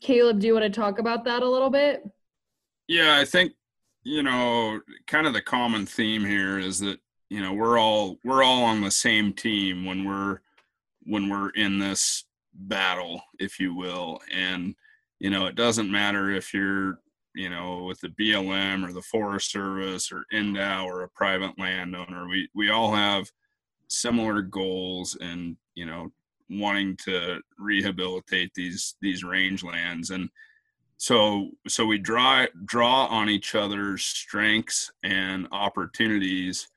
Caleb, 0.00 0.40
do 0.40 0.46
you 0.46 0.54
want 0.54 0.64
to 0.64 0.80
talk 0.80 0.98
about 0.98 1.24
that 1.24 1.42
a 1.42 1.48
little 1.48 1.70
bit? 1.70 2.04
Yeah, 2.88 3.16
I 3.18 3.24
think 3.24 3.52
you 4.04 4.22
know, 4.22 4.80
kind 5.06 5.26
of 5.26 5.32
the 5.32 5.42
common 5.42 5.86
theme 5.86 6.24
here 6.24 6.58
is 6.58 6.80
that 6.80 6.98
you 7.30 7.40
know 7.40 7.52
we're 7.52 7.78
all 7.78 8.18
we're 8.24 8.42
all 8.42 8.64
on 8.64 8.80
the 8.80 8.90
same 8.90 9.32
team 9.32 9.84
when 9.84 10.04
we're 10.04 10.40
when 11.04 11.28
we're 11.28 11.50
in 11.50 11.78
this 11.78 12.24
battle, 12.54 13.22
if 13.38 13.58
you 13.58 13.74
will, 13.74 14.20
and 14.32 14.74
you 15.18 15.30
know 15.30 15.46
it 15.46 15.54
doesn't 15.54 15.90
matter 15.90 16.30
if 16.30 16.52
you're 16.52 16.98
you 17.34 17.48
know 17.48 17.84
with 17.84 18.00
the 18.00 18.08
BLM 18.08 18.86
or 18.86 18.92
the 18.92 19.02
Forest 19.02 19.50
Service 19.50 20.12
or 20.12 20.24
NDOW 20.32 20.84
or 20.84 21.02
a 21.02 21.08
private 21.08 21.58
landowner. 21.58 22.28
We 22.28 22.48
we 22.54 22.70
all 22.70 22.94
have 22.94 23.30
similar 23.88 24.42
goals 24.42 25.16
and 25.20 25.56
you 25.74 25.86
know 25.86 26.10
wanting 26.48 26.96
to 27.04 27.40
rehabilitate 27.58 28.52
these 28.54 28.96
these 29.00 29.22
rangelands 29.22 30.10
and 30.10 30.28
so 30.96 31.50
so 31.66 31.84
we 31.84 31.98
draw 31.98 32.46
draw 32.64 33.06
on 33.06 33.28
each 33.28 33.54
other's 33.54 34.04
strengths 34.04 34.90
and 35.02 35.48
opportunities 35.50 36.68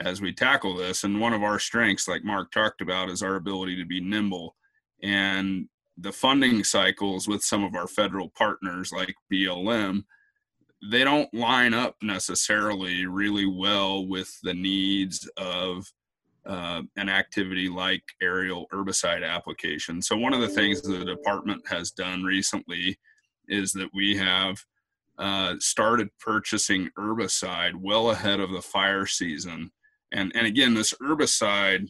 as 0.00 0.20
we 0.20 0.32
tackle 0.32 0.76
this 0.76 1.04
and 1.04 1.20
one 1.20 1.32
of 1.32 1.42
our 1.42 1.58
strengths 1.58 2.08
like 2.08 2.24
mark 2.24 2.50
talked 2.50 2.80
about 2.80 3.10
is 3.10 3.22
our 3.22 3.36
ability 3.36 3.76
to 3.76 3.84
be 3.84 4.00
nimble 4.00 4.54
and 5.02 5.68
the 5.98 6.12
funding 6.12 6.64
cycles 6.64 7.28
with 7.28 7.42
some 7.42 7.62
of 7.62 7.74
our 7.74 7.86
federal 7.86 8.28
partners 8.30 8.92
like 8.92 9.14
blm 9.32 10.04
they 10.90 11.04
don't 11.04 11.32
line 11.32 11.72
up 11.72 11.96
necessarily 12.02 13.06
really 13.06 13.46
well 13.46 14.06
with 14.06 14.36
the 14.42 14.54
needs 14.54 15.28
of 15.36 15.86
uh, 16.46 16.82
an 16.96 17.08
activity 17.08 17.68
like 17.68 18.02
aerial 18.20 18.66
herbicide 18.72 19.26
application 19.26 20.02
so 20.02 20.16
one 20.16 20.34
of 20.34 20.40
the 20.40 20.48
things 20.48 20.82
the 20.82 21.04
department 21.04 21.62
has 21.66 21.90
done 21.90 22.22
recently 22.22 22.98
is 23.48 23.72
that 23.72 23.88
we 23.94 24.16
have 24.16 24.56
uh, 25.18 25.54
started 25.58 26.08
purchasing 26.18 26.90
herbicide 26.98 27.74
well 27.74 28.10
ahead 28.10 28.40
of 28.40 28.50
the 28.50 28.62
fire 28.62 29.06
season. 29.06 29.70
And 30.14 30.32
and 30.34 30.46
again, 30.46 30.72
this 30.72 30.94
herbicide, 31.02 31.88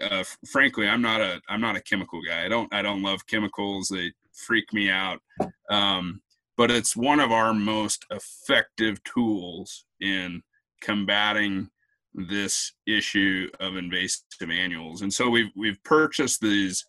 uh, 0.00 0.24
frankly, 0.50 0.88
I'm 0.88 1.02
not 1.02 1.20
a 1.20 1.42
I'm 1.48 1.60
not 1.60 1.76
a 1.76 1.82
chemical 1.82 2.22
guy. 2.22 2.44
I 2.44 2.48
don't 2.48 2.72
I 2.72 2.80
don't 2.80 3.02
love 3.02 3.26
chemicals. 3.26 3.88
They 3.88 4.12
freak 4.32 4.72
me 4.72 4.88
out. 4.90 5.20
Um, 5.68 6.22
but 6.56 6.70
it's 6.70 6.96
one 6.96 7.20
of 7.20 7.32
our 7.32 7.52
most 7.52 8.06
effective 8.10 9.02
tools 9.02 9.84
in 10.00 10.42
combating 10.80 11.68
this 12.14 12.72
issue 12.86 13.48
of 13.58 13.76
invasive 13.76 14.22
annuals. 14.48 15.02
And 15.02 15.12
so 15.12 15.28
we've 15.28 15.50
we've 15.56 15.82
purchased 15.82 16.40
these 16.40 16.86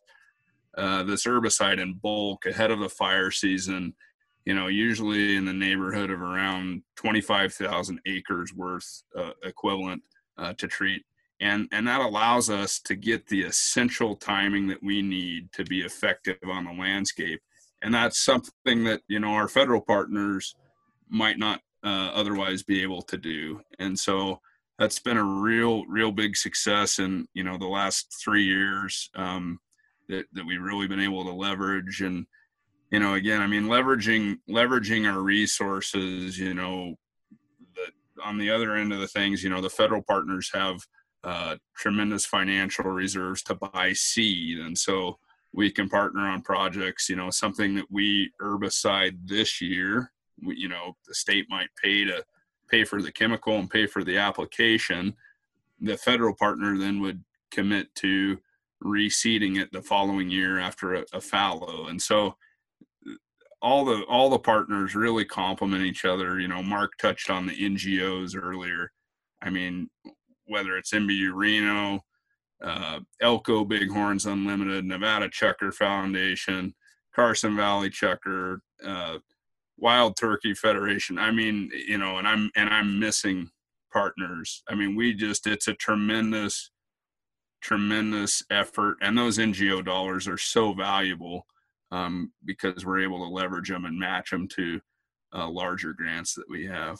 uh, 0.78 1.04
this 1.04 1.26
herbicide 1.26 1.82
in 1.82 1.96
bulk 1.96 2.46
ahead 2.46 2.70
of 2.70 2.80
the 2.80 2.90
fire 2.90 3.32
season. 3.32 3.96
You 4.46 4.54
know, 4.54 4.68
usually 4.68 5.36
in 5.36 5.46
the 5.46 5.54
neighborhood 5.54 6.12
of 6.12 6.22
around 6.22 6.84
25,000 6.98 8.00
acres 8.06 8.54
worth 8.54 9.02
uh, 9.18 9.32
equivalent 9.44 10.04
uh, 10.38 10.54
to 10.54 10.68
treat, 10.68 11.04
and 11.40 11.68
and 11.72 11.88
that 11.88 12.02
allows 12.02 12.50
us 12.50 12.80
to 12.82 12.96
get 12.96 13.28
the 13.28 13.44
essential 13.44 14.16
timing 14.16 14.68
that 14.68 14.84
we 14.84 15.02
need 15.02 15.52
to 15.54 15.64
be 15.64 15.82
effective 15.82 16.38
on 16.46 16.66
the 16.66 16.74
landscape. 16.74 17.42
And 17.82 17.94
that's 17.94 18.20
something 18.20 18.84
that 18.86 19.02
you 19.08 19.20
know 19.20 19.34
our 19.34 19.48
federal 19.48 19.82
partners 19.82 20.56
might 21.10 21.38
not 21.38 21.62
uh, 21.84 22.12
otherwise 22.14 22.64
be 22.64 22.82
able 22.82 23.02
to 23.04 23.18
do. 23.18 23.62
And 23.80 23.98
so 23.98 24.40
that's 24.80 25.00
been 25.00 25.18
a 25.18 25.24
real, 25.24 25.86
real 25.86 26.12
big 26.12 26.36
success 26.36 27.00
in 27.00 27.28
you 27.34 27.44
know 27.44 27.58
the 27.58 27.68
last 27.68 28.16
three 28.24 28.44
years. 28.44 29.10
Um, 29.16 29.60
that, 30.10 30.26
that 30.34 30.46
we've 30.46 30.62
really 30.62 30.88
been 30.88 31.00
able 31.00 31.24
to 31.24 31.32
leverage 31.32 32.02
and 32.02 32.26
you 32.92 33.00
know 33.00 33.16
again 33.16 33.42
i 33.42 33.48
mean 33.48 33.64
leveraging 33.64 34.38
leveraging 34.50 35.12
our 35.12 35.22
resources 35.22 36.38
you 36.38 36.54
know 36.54 36.96
on 38.24 38.38
the 38.38 38.50
other 38.50 38.76
end 38.76 38.94
of 38.94 39.00
the 39.00 39.08
things 39.08 39.44
you 39.44 39.50
know 39.50 39.62
the 39.62 39.70
federal 39.70 40.02
partners 40.02 40.50
have 40.54 40.80
uh, 41.24 41.56
tremendous 41.76 42.26
financial 42.26 42.86
reserves 42.86 43.42
to 43.42 43.56
buy 43.56 43.92
seed 43.94 44.60
and 44.60 44.78
so 44.78 45.18
we 45.54 45.72
can 45.72 45.90
partner 45.90 46.22
on 46.22 46.42
projects 46.42 47.10
you 47.10 47.16
know 47.16 47.30
something 47.30 47.76
that 47.76 47.86
we 47.90 48.32
herbicide 48.42 49.18
this 49.26 49.62
year 49.62 50.12
we, 50.44 50.56
you 50.56 50.70
know 50.70 50.96
the 51.08 51.16
state 51.16 51.46
might 51.50 51.70
pay 51.82 52.06
to 52.06 52.24
pay 52.70 52.84
for 52.84 53.02
the 53.02 53.12
chemical 53.12 53.58
and 53.58 53.70
pay 53.70 53.86
for 53.86 54.04
the 54.04 54.18
application 54.18 55.14
the 55.82 55.98
federal 55.98 56.34
partner 56.34 56.78
then 56.78 57.02
would 57.02 57.24
commit 57.52 57.94
to 57.96 58.38
reseeding 58.84 59.60
it 59.60 59.72
the 59.72 59.82
following 59.82 60.30
year 60.30 60.60
after 60.60 60.96
a, 60.96 61.06
a 61.14 61.22
fallow. 61.22 61.88
And 61.88 62.02
so 62.02 62.36
all 63.66 63.84
the 63.84 64.04
all 64.04 64.30
the 64.30 64.38
partners 64.38 64.94
really 64.94 65.26
complement 65.26 65.84
each 65.84 66.06
other. 66.06 66.40
You 66.40 66.48
know, 66.48 66.62
Mark 66.62 66.92
touched 67.00 67.32
on 67.32 67.48
the 67.48 67.54
NGOs 67.54 68.40
earlier. 68.40 68.92
I 69.42 69.50
mean, 69.50 69.90
whether 70.46 70.78
it's 70.78 70.94
NBU 70.94 71.32
Reno, 71.34 72.02
uh, 72.64 73.00
Elko 73.22 73.66
Bighorns 73.66 74.28
Unlimited, 74.28 74.86
Nevada 74.86 75.30
Chukar 75.30 75.74
Foundation, 75.74 76.76
Carson 77.16 77.56
Valley 77.56 77.90
Chukar, 77.90 78.60
uh, 78.86 79.18
Wild 79.80 80.16
Turkey 80.16 80.54
Federation. 80.54 81.18
I 81.18 81.32
mean, 81.32 81.72
you 81.74 81.98
know, 81.98 82.20
and 82.20 82.28
I'm 82.28 82.52
and 82.56 82.70
I'm 82.70 83.00
missing 83.00 83.50
partners. 83.92 84.62
I 84.70 84.76
mean, 84.76 84.96
we 84.96 85.16
just 85.16 85.48
it's 85.48 85.68
a 85.68 85.74
tremendous, 85.74 86.70
tremendous 87.62 88.44
effort, 88.52 88.98
and 89.02 89.18
those 89.18 89.40
NGO 89.40 89.84
dollars 89.84 90.28
are 90.28 90.38
so 90.38 90.72
valuable 90.72 91.48
um, 91.96 92.32
because 92.44 92.86
we're 92.86 93.02
able 93.02 93.20
to 93.20 93.34
leverage 93.34 93.70
them 93.70 93.86
and 93.86 93.98
match 93.98 94.30
them 94.30 94.48
to 94.50 94.82
uh, 95.34 95.50
larger 95.50 95.94
grants 95.94 96.34
that 96.34 96.50
we 96.50 96.66
have. 96.66 97.00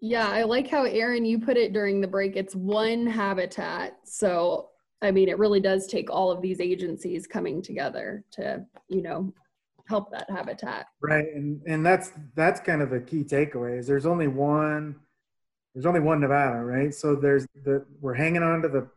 Yeah, 0.00 0.28
I 0.28 0.42
like 0.42 0.68
how 0.68 0.84
Aaron 0.84 1.24
you 1.24 1.38
put 1.38 1.56
it 1.56 1.72
during 1.72 2.00
the 2.00 2.06
break. 2.06 2.36
It's 2.36 2.54
one 2.54 3.06
habitat. 3.06 3.98
So, 4.04 4.68
I 5.02 5.10
mean, 5.10 5.28
it 5.28 5.38
really 5.38 5.60
does 5.60 5.86
take 5.86 6.10
all 6.10 6.30
of 6.30 6.42
these 6.42 6.60
agencies 6.60 7.26
coming 7.26 7.62
together 7.62 8.24
to, 8.32 8.64
you 8.88 9.02
know, 9.02 9.32
help 9.88 10.10
that 10.12 10.30
habitat. 10.30 10.86
Right, 11.00 11.26
and 11.34 11.60
and 11.66 11.84
that's 11.84 12.12
that's 12.34 12.60
kind 12.60 12.82
of 12.82 12.90
the 12.90 13.00
key 13.00 13.24
takeaway 13.24 13.78
is 13.78 13.86
there's 13.86 14.06
only 14.06 14.28
one 14.28 14.96
there's 15.74 15.86
only 15.86 16.00
one 16.00 16.20
Nevada, 16.20 16.58
right? 16.58 16.94
So 16.94 17.16
there's 17.16 17.46
the 17.64 17.84
we're 18.00 18.14
hanging 18.14 18.42
on 18.42 18.62
to 18.62 18.68
the 18.68 18.88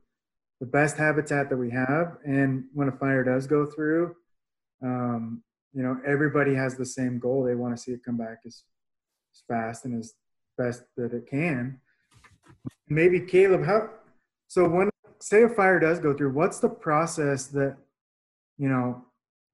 the 0.59 0.65
best 0.65 0.97
habitat 0.97 1.49
that 1.49 1.57
we 1.57 1.69
have, 1.71 2.17
and 2.25 2.65
when 2.73 2.87
a 2.87 2.91
fire 2.91 3.23
does 3.23 3.47
go 3.47 3.65
through, 3.65 4.15
um, 4.83 5.43
you 5.73 5.83
know 5.83 5.97
everybody 6.05 6.53
has 6.55 6.75
the 6.75 6.85
same 6.85 7.19
goal. 7.19 7.43
They 7.43 7.55
want 7.55 7.75
to 7.75 7.81
see 7.81 7.91
it 7.91 8.03
come 8.03 8.17
back 8.17 8.39
as 8.45 8.63
as 9.33 9.43
fast 9.47 9.85
and 9.85 9.99
as 9.99 10.13
best 10.57 10.83
that 10.95 11.13
it 11.13 11.27
can. 11.29 11.79
Maybe 12.89 13.19
Caleb, 13.19 13.65
how? 13.65 13.89
So 14.47 14.67
when 14.67 14.89
say 15.19 15.43
a 15.43 15.49
fire 15.49 15.79
does 15.79 15.99
go 15.99 16.13
through, 16.15 16.31
what's 16.31 16.59
the 16.59 16.69
process 16.69 17.47
that 17.47 17.77
you 18.57 18.69
know 18.69 19.05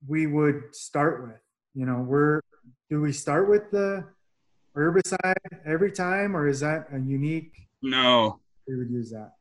we 0.07 0.27
would 0.27 0.75
start 0.75 1.23
with? 1.23 1.41
You 1.73 1.86
know, 1.86 1.99
we're 1.99 2.41
do 2.89 3.01
we 3.01 3.12
start 3.12 3.49
with 3.49 3.71
the 3.71 4.05
herbicide 4.75 5.36
every 5.65 5.91
time, 5.91 6.36
or 6.36 6.47
is 6.47 6.59
that 6.59 6.88
a 6.93 6.99
unique? 6.99 7.51
No, 7.81 8.39
We 8.67 8.77
would 8.77 8.89
use 8.89 9.12
that. 9.12 9.33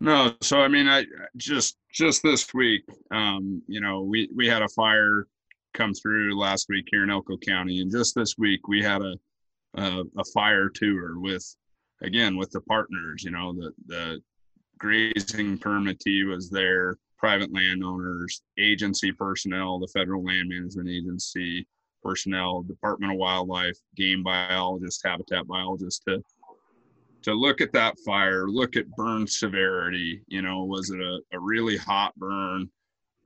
No, 0.00 0.34
so 0.42 0.60
I 0.60 0.68
mean, 0.68 0.88
I 0.88 1.06
just 1.36 1.76
just 1.92 2.22
this 2.22 2.52
week, 2.52 2.82
um, 3.10 3.62
you 3.66 3.80
know, 3.80 4.02
we 4.02 4.28
we 4.34 4.46
had 4.46 4.62
a 4.62 4.68
fire 4.68 5.26
come 5.72 5.94
through 5.94 6.38
last 6.38 6.66
week 6.68 6.86
here 6.90 7.04
in 7.04 7.10
Elko 7.10 7.36
County, 7.38 7.80
and 7.80 7.90
just 7.90 8.14
this 8.14 8.34
week 8.38 8.68
we 8.68 8.82
had 8.82 9.02
a 9.02 9.14
a, 9.76 10.02
a 10.18 10.24
fire 10.32 10.68
tour 10.68 11.18
with, 11.18 11.44
again, 12.02 12.36
with 12.36 12.50
the 12.50 12.60
partners. 12.62 13.22
You 13.24 13.32
know, 13.32 13.52
the 13.52 13.72
the 13.86 14.20
grazing 14.78 15.58
permittee 15.58 16.28
was 16.28 16.50
there, 16.50 16.96
private 17.18 17.52
landowners, 17.52 18.42
agency 18.58 19.12
personnel, 19.12 19.78
the 19.78 19.88
federal 19.88 20.24
land 20.24 20.48
management 20.48 20.88
agency 20.88 21.66
personnel, 22.02 22.62
Department 22.62 23.12
of 23.12 23.18
Wildlife, 23.18 23.78
game 23.96 24.22
biologists, 24.22 25.02
habitat 25.04 25.46
biologists 25.46 26.04
to 26.04 26.22
to 27.24 27.32
look 27.32 27.60
at 27.62 27.72
that 27.72 27.98
fire, 28.04 28.48
look 28.48 28.76
at 28.76 28.88
burn 28.90 29.26
severity. 29.26 30.22
You 30.28 30.42
know, 30.42 30.64
was 30.64 30.90
it 30.90 31.00
a, 31.00 31.20
a 31.32 31.40
really 31.40 31.76
hot 31.76 32.14
burn? 32.16 32.68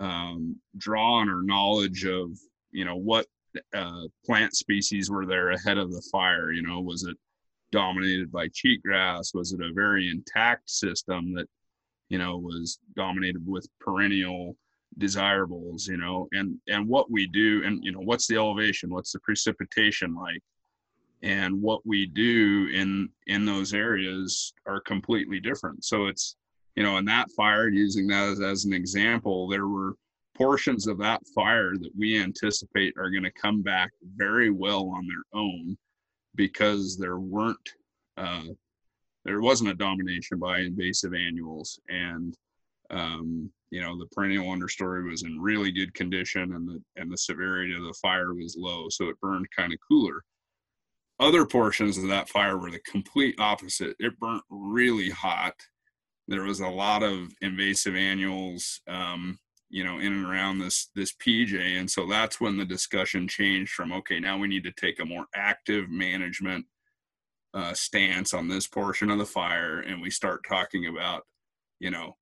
Um, 0.00 0.56
draw 0.76 1.14
on 1.14 1.28
our 1.28 1.42
knowledge 1.42 2.06
of, 2.06 2.38
you 2.70 2.84
know, 2.84 2.96
what 2.96 3.26
uh, 3.74 4.02
plant 4.24 4.54
species 4.54 5.10
were 5.10 5.26
there 5.26 5.50
ahead 5.50 5.78
of 5.78 5.90
the 5.90 6.02
fire. 6.12 6.52
You 6.52 6.62
know, 6.62 6.80
was 6.80 7.02
it 7.02 7.16
dominated 7.72 8.30
by 8.30 8.48
cheatgrass? 8.48 9.34
Was 9.34 9.52
it 9.52 9.60
a 9.60 9.72
very 9.74 10.08
intact 10.08 10.70
system 10.70 11.34
that, 11.34 11.48
you 12.08 12.18
know, 12.18 12.38
was 12.38 12.78
dominated 12.94 13.44
with 13.44 13.68
perennial 13.80 14.56
desirables? 14.98 15.88
You 15.88 15.96
know, 15.96 16.28
and 16.30 16.56
and 16.68 16.86
what 16.86 17.10
we 17.10 17.26
do, 17.26 17.62
and 17.64 17.82
you 17.82 17.90
know, 17.90 18.00
what's 18.00 18.28
the 18.28 18.36
elevation? 18.36 18.90
What's 18.90 19.12
the 19.12 19.20
precipitation 19.20 20.14
like? 20.14 20.40
And 21.22 21.60
what 21.60 21.84
we 21.86 22.06
do 22.06 22.68
in 22.72 23.08
in 23.26 23.44
those 23.44 23.74
areas 23.74 24.52
are 24.66 24.80
completely 24.80 25.40
different. 25.40 25.84
So 25.84 26.06
it's 26.06 26.36
you 26.76 26.82
know 26.82 26.96
in 26.98 27.04
that 27.06 27.30
fire 27.36 27.68
using 27.68 28.06
that 28.08 28.28
as, 28.28 28.40
as 28.40 28.64
an 28.64 28.72
example 28.72 29.48
there 29.48 29.66
were 29.66 29.94
portions 30.36 30.86
of 30.86 30.98
that 30.98 31.20
fire 31.34 31.76
that 31.76 31.90
we 31.96 32.20
anticipate 32.22 32.94
are 32.96 33.10
going 33.10 33.24
to 33.24 33.32
come 33.32 33.60
back 33.62 33.90
very 34.16 34.50
well 34.50 34.88
on 34.94 35.06
their 35.06 35.40
own 35.40 35.76
because 36.36 36.96
there 36.96 37.18
weren't 37.18 37.68
uh, 38.16 38.44
there 39.24 39.40
wasn't 39.40 39.70
a 39.70 39.74
domination 39.74 40.38
by 40.38 40.60
invasive 40.60 41.12
annuals. 41.12 41.80
And 41.88 42.36
um, 42.90 43.50
you 43.70 43.80
know 43.80 43.98
the 43.98 44.06
perennial 44.06 44.46
understory 44.46 45.08
was 45.08 45.22
in 45.22 45.40
really 45.40 45.70
good 45.70 45.92
condition 45.94 46.54
and 46.54 46.66
the 46.68 46.82
and 46.96 47.10
the 47.10 47.18
severity 47.18 47.74
of 47.74 47.82
the 47.82 47.94
fire 48.00 48.34
was 48.34 48.56
low 48.58 48.88
so 48.88 49.08
it 49.08 49.20
burned 49.20 49.46
kind 49.54 49.72
of 49.72 49.78
cooler 49.86 50.22
other 51.20 51.44
portions 51.44 51.98
of 51.98 52.08
that 52.08 52.28
fire 52.28 52.56
were 52.56 52.70
the 52.70 52.80
complete 52.80 53.34
opposite. 53.38 53.96
It 53.98 54.18
burnt 54.18 54.42
really 54.50 55.10
hot. 55.10 55.54
There 56.28 56.42
was 56.42 56.60
a 56.60 56.68
lot 56.68 57.02
of 57.02 57.32
invasive 57.40 57.96
annuals, 57.96 58.80
um, 58.86 59.38
you 59.70 59.82
know, 59.82 59.98
in 59.98 60.12
and 60.12 60.26
around 60.26 60.58
this 60.58 60.88
this 60.94 61.12
PJ, 61.12 61.78
and 61.78 61.90
so 61.90 62.06
that's 62.06 62.40
when 62.40 62.56
the 62.56 62.64
discussion 62.64 63.26
changed 63.28 63.72
from 63.72 63.92
okay, 63.92 64.20
now 64.20 64.38
we 64.38 64.48
need 64.48 64.64
to 64.64 64.72
take 64.72 65.00
a 65.00 65.04
more 65.04 65.26
active 65.34 65.90
management 65.90 66.66
uh, 67.54 67.72
stance 67.74 68.34
on 68.34 68.48
this 68.48 68.66
portion 68.66 69.10
of 69.10 69.18
the 69.18 69.26
fire, 69.26 69.80
and 69.80 70.00
we 70.00 70.10
start 70.10 70.44
talking 70.46 70.86
about, 70.86 71.22
you 71.80 71.90
know, 71.90 72.16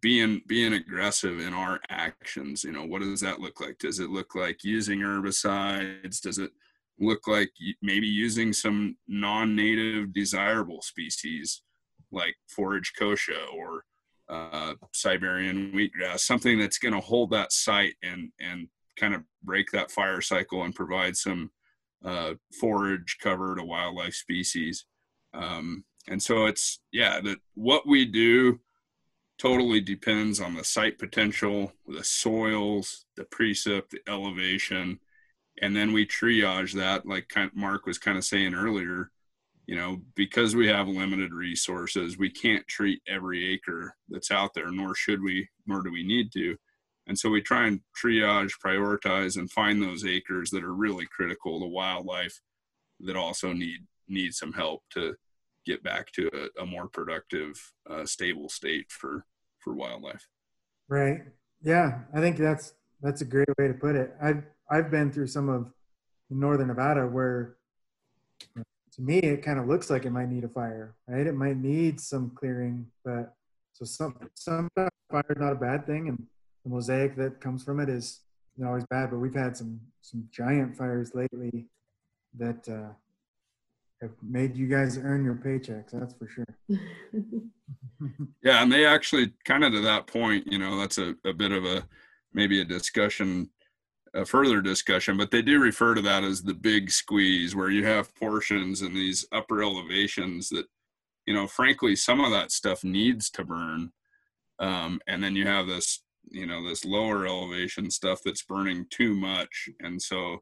being 0.00 0.40
being 0.46 0.72
aggressive 0.72 1.38
in 1.38 1.52
our 1.52 1.80
actions. 1.88 2.64
You 2.64 2.72
know, 2.72 2.84
what 2.84 3.02
does 3.02 3.20
that 3.20 3.40
look 3.40 3.60
like? 3.60 3.78
Does 3.78 4.00
it 4.00 4.10
look 4.10 4.34
like 4.34 4.64
using 4.64 5.00
herbicides? 5.00 6.20
Does 6.20 6.38
it 6.38 6.50
look 6.98 7.26
like 7.26 7.50
maybe 7.80 8.06
using 8.06 8.52
some 8.52 8.96
non-native 9.08 10.12
desirable 10.12 10.82
species 10.82 11.62
like 12.10 12.36
forage 12.48 12.92
kochia 12.98 13.40
or 13.54 13.84
uh, 14.28 14.74
Siberian 14.92 15.72
wheatgrass, 15.72 16.20
something 16.20 16.58
that's 16.58 16.78
going 16.78 16.94
to 16.94 17.00
hold 17.00 17.30
that 17.30 17.52
site 17.52 17.94
and 18.02 18.30
and 18.40 18.68
kind 18.96 19.14
of 19.14 19.22
break 19.42 19.70
that 19.72 19.90
fire 19.90 20.20
cycle 20.20 20.64
and 20.64 20.74
provide 20.74 21.16
some 21.16 21.50
uh, 22.04 22.34
forage 22.60 23.16
cover 23.22 23.56
to 23.56 23.62
wildlife 23.62 24.14
species. 24.14 24.84
Um, 25.34 25.84
and 26.08 26.22
so 26.22 26.46
it's 26.46 26.80
yeah 26.92 27.20
that 27.20 27.38
what 27.54 27.86
we 27.86 28.04
do 28.04 28.60
totally 29.38 29.80
depends 29.80 30.40
on 30.40 30.54
the 30.54 30.64
site 30.64 30.98
potential, 30.98 31.72
the 31.86 32.04
soils, 32.04 33.06
the 33.16 33.24
precip, 33.24 33.90
the 33.90 33.98
elevation, 34.08 35.00
and 35.60 35.76
then 35.76 35.92
we 35.92 36.06
triage 36.06 36.72
that 36.72 37.06
like 37.06 37.30
mark 37.54 37.86
was 37.86 37.98
kind 37.98 38.16
of 38.16 38.24
saying 38.24 38.54
earlier 38.54 39.10
you 39.66 39.76
know 39.76 39.98
because 40.14 40.56
we 40.56 40.66
have 40.66 40.88
limited 40.88 41.32
resources 41.32 42.18
we 42.18 42.30
can't 42.30 42.66
treat 42.68 43.00
every 43.06 43.52
acre 43.52 43.94
that's 44.08 44.30
out 44.30 44.54
there 44.54 44.70
nor 44.70 44.94
should 44.94 45.22
we 45.22 45.48
nor 45.66 45.82
do 45.82 45.92
we 45.92 46.02
need 46.02 46.32
to 46.32 46.56
and 47.06 47.18
so 47.18 47.28
we 47.28 47.40
try 47.40 47.66
and 47.66 47.80
triage 48.00 48.52
prioritize 48.64 49.36
and 49.36 49.50
find 49.50 49.82
those 49.82 50.04
acres 50.04 50.50
that 50.50 50.64
are 50.64 50.74
really 50.74 51.06
critical 51.06 51.60
to 51.60 51.66
wildlife 51.66 52.40
that 53.00 53.16
also 53.16 53.52
need 53.52 53.80
need 54.08 54.32
some 54.32 54.52
help 54.52 54.82
to 54.90 55.14
get 55.64 55.82
back 55.84 56.10
to 56.10 56.28
a, 56.34 56.62
a 56.62 56.66
more 56.66 56.88
productive 56.88 57.54
uh, 57.88 58.04
stable 58.04 58.48
state 58.48 58.90
for 58.90 59.24
for 59.58 59.74
wildlife 59.74 60.26
Right. 60.92 61.22
Yeah, 61.62 62.00
I 62.12 62.20
think 62.20 62.36
that's 62.36 62.74
that's 63.00 63.22
a 63.22 63.24
great 63.24 63.48
way 63.58 63.66
to 63.68 63.74
put 63.74 63.96
it. 63.96 64.14
I've 64.22 64.44
I've 64.70 64.90
been 64.90 65.12
through 65.12 65.26
some 65.28 65.48
of 65.48 65.72
northern 66.30 66.68
Nevada 66.68 67.06
where 67.06 67.56
to 68.92 69.02
me 69.02 69.18
it 69.18 69.42
kind 69.42 69.58
of 69.58 69.66
looks 69.66 69.90
like 69.90 70.04
it 70.04 70.10
might 70.10 70.28
need 70.28 70.44
a 70.44 70.48
fire, 70.48 70.94
right? 71.06 71.26
It 71.26 71.34
might 71.34 71.56
need 71.56 72.00
some 72.00 72.30
clearing, 72.34 72.86
but 73.04 73.34
so 73.72 73.84
some 73.84 74.16
some 74.34 74.68
fire 74.76 75.24
is 75.30 75.38
not 75.38 75.52
a 75.52 75.56
bad 75.56 75.86
thing, 75.86 76.08
and 76.08 76.26
the 76.64 76.70
mosaic 76.70 77.16
that 77.16 77.40
comes 77.40 77.64
from 77.64 77.80
it 77.80 77.88
is 77.88 78.20
not 78.56 78.68
always 78.68 78.84
bad. 78.90 79.10
But 79.10 79.18
we've 79.18 79.34
had 79.34 79.56
some 79.56 79.80
some 80.00 80.28
giant 80.30 80.76
fires 80.76 81.14
lately 81.14 81.66
that 82.38 82.68
uh, 82.68 82.92
have 84.00 84.12
made 84.22 84.56
you 84.56 84.68
guys 84.68 84.98
earn 84.98 85.24
your 85.24 85.34
paychecks. 85.34 85.90
That's 85.92 86.14
for 86.14 86.28
sure. 86.28 86.46
Yeah, 88.42 88.62
and 88.62 88.72
they 88.72 88.84
actually 88.84 89.32
kind 89.44 89.62
of 89.62 89.72
to 89.72 89.80
that 89.82 90.08
point, 90.08 90.50
you 90.50 90.58
know, 90.58 90.76
that's 90.76 90.98
a, 90.98 91.14
a 91.24 91.32
bit 91.32 91.52
of 91.52 91.64
a 91.64 91.86
maybe 92.32 92.60
a 92.60 92.64
discussion, 92.64 93.48
a 94.14 94.24
further 94.24 94.60
discussion, 94.60 95.16
but 95.16 95.30
they 95.30 95.42
do 95.42 95.60
refer 95.60 95.94
to 95.94 96.02
that 96.02 96.24
as 96.24 96.42
the 96.42 96.54
big 96.54 96.90
squeeze, 96.90 97.54
where 97.54 97.70
you 97.70 97.84
have 97.86 98.14
portions 98.14 98.82
in 98.82 98.92
these 98.92 99.26
upper 99.32 99.62
elevations 99.62 100.48
that, 100.50 100.66
you 101.26 101.34
know, 101.34 101.46
frankly, 101.46 101.96
some 101.96 102.20
of 102.20 102.30
that 102.30 102.52
stuff 102.52 102.84
needs 102.84 103.30
to 103.30 103.44
burn. 103.44 103.90
Um, 104.58 105.00
and 105.06 105.22
then 105.22 105.34
you 105.34 105.46
have 105.46 105.66
this, 105.66 106.02
you 106.30 106.46
know, 106.46 106.66
this 106.66 106.84
lower 106.84 107.26
elevation 107.26 107.90
stuff 107.90 108.20
that's 108.24 108.42
burning 108.42 108.86
too 108.90 109.14
much. 109.14 109.68
And 109.80 110.00
so, 110.00 110.38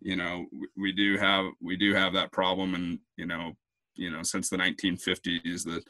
you 0.00 0.16
know, 0.16 0.46
we, 0.52 0.68
we 0.76 0.92
do 0.92 1.16
have 1.16 1.46
we 1.60 1.76
do 1.76 1.94
have 1.94 2.12
that 2.12 2.32
problem 2.32 2.74
and 2.74 2.98
you 3.16 3.26
know, 3.26 3.52
you 3.94 4.10
know, 4.10 4.22
since 4.22 4.50
the 4.50 4.58
1950s, 4.58 5.64
the 5.64 5.82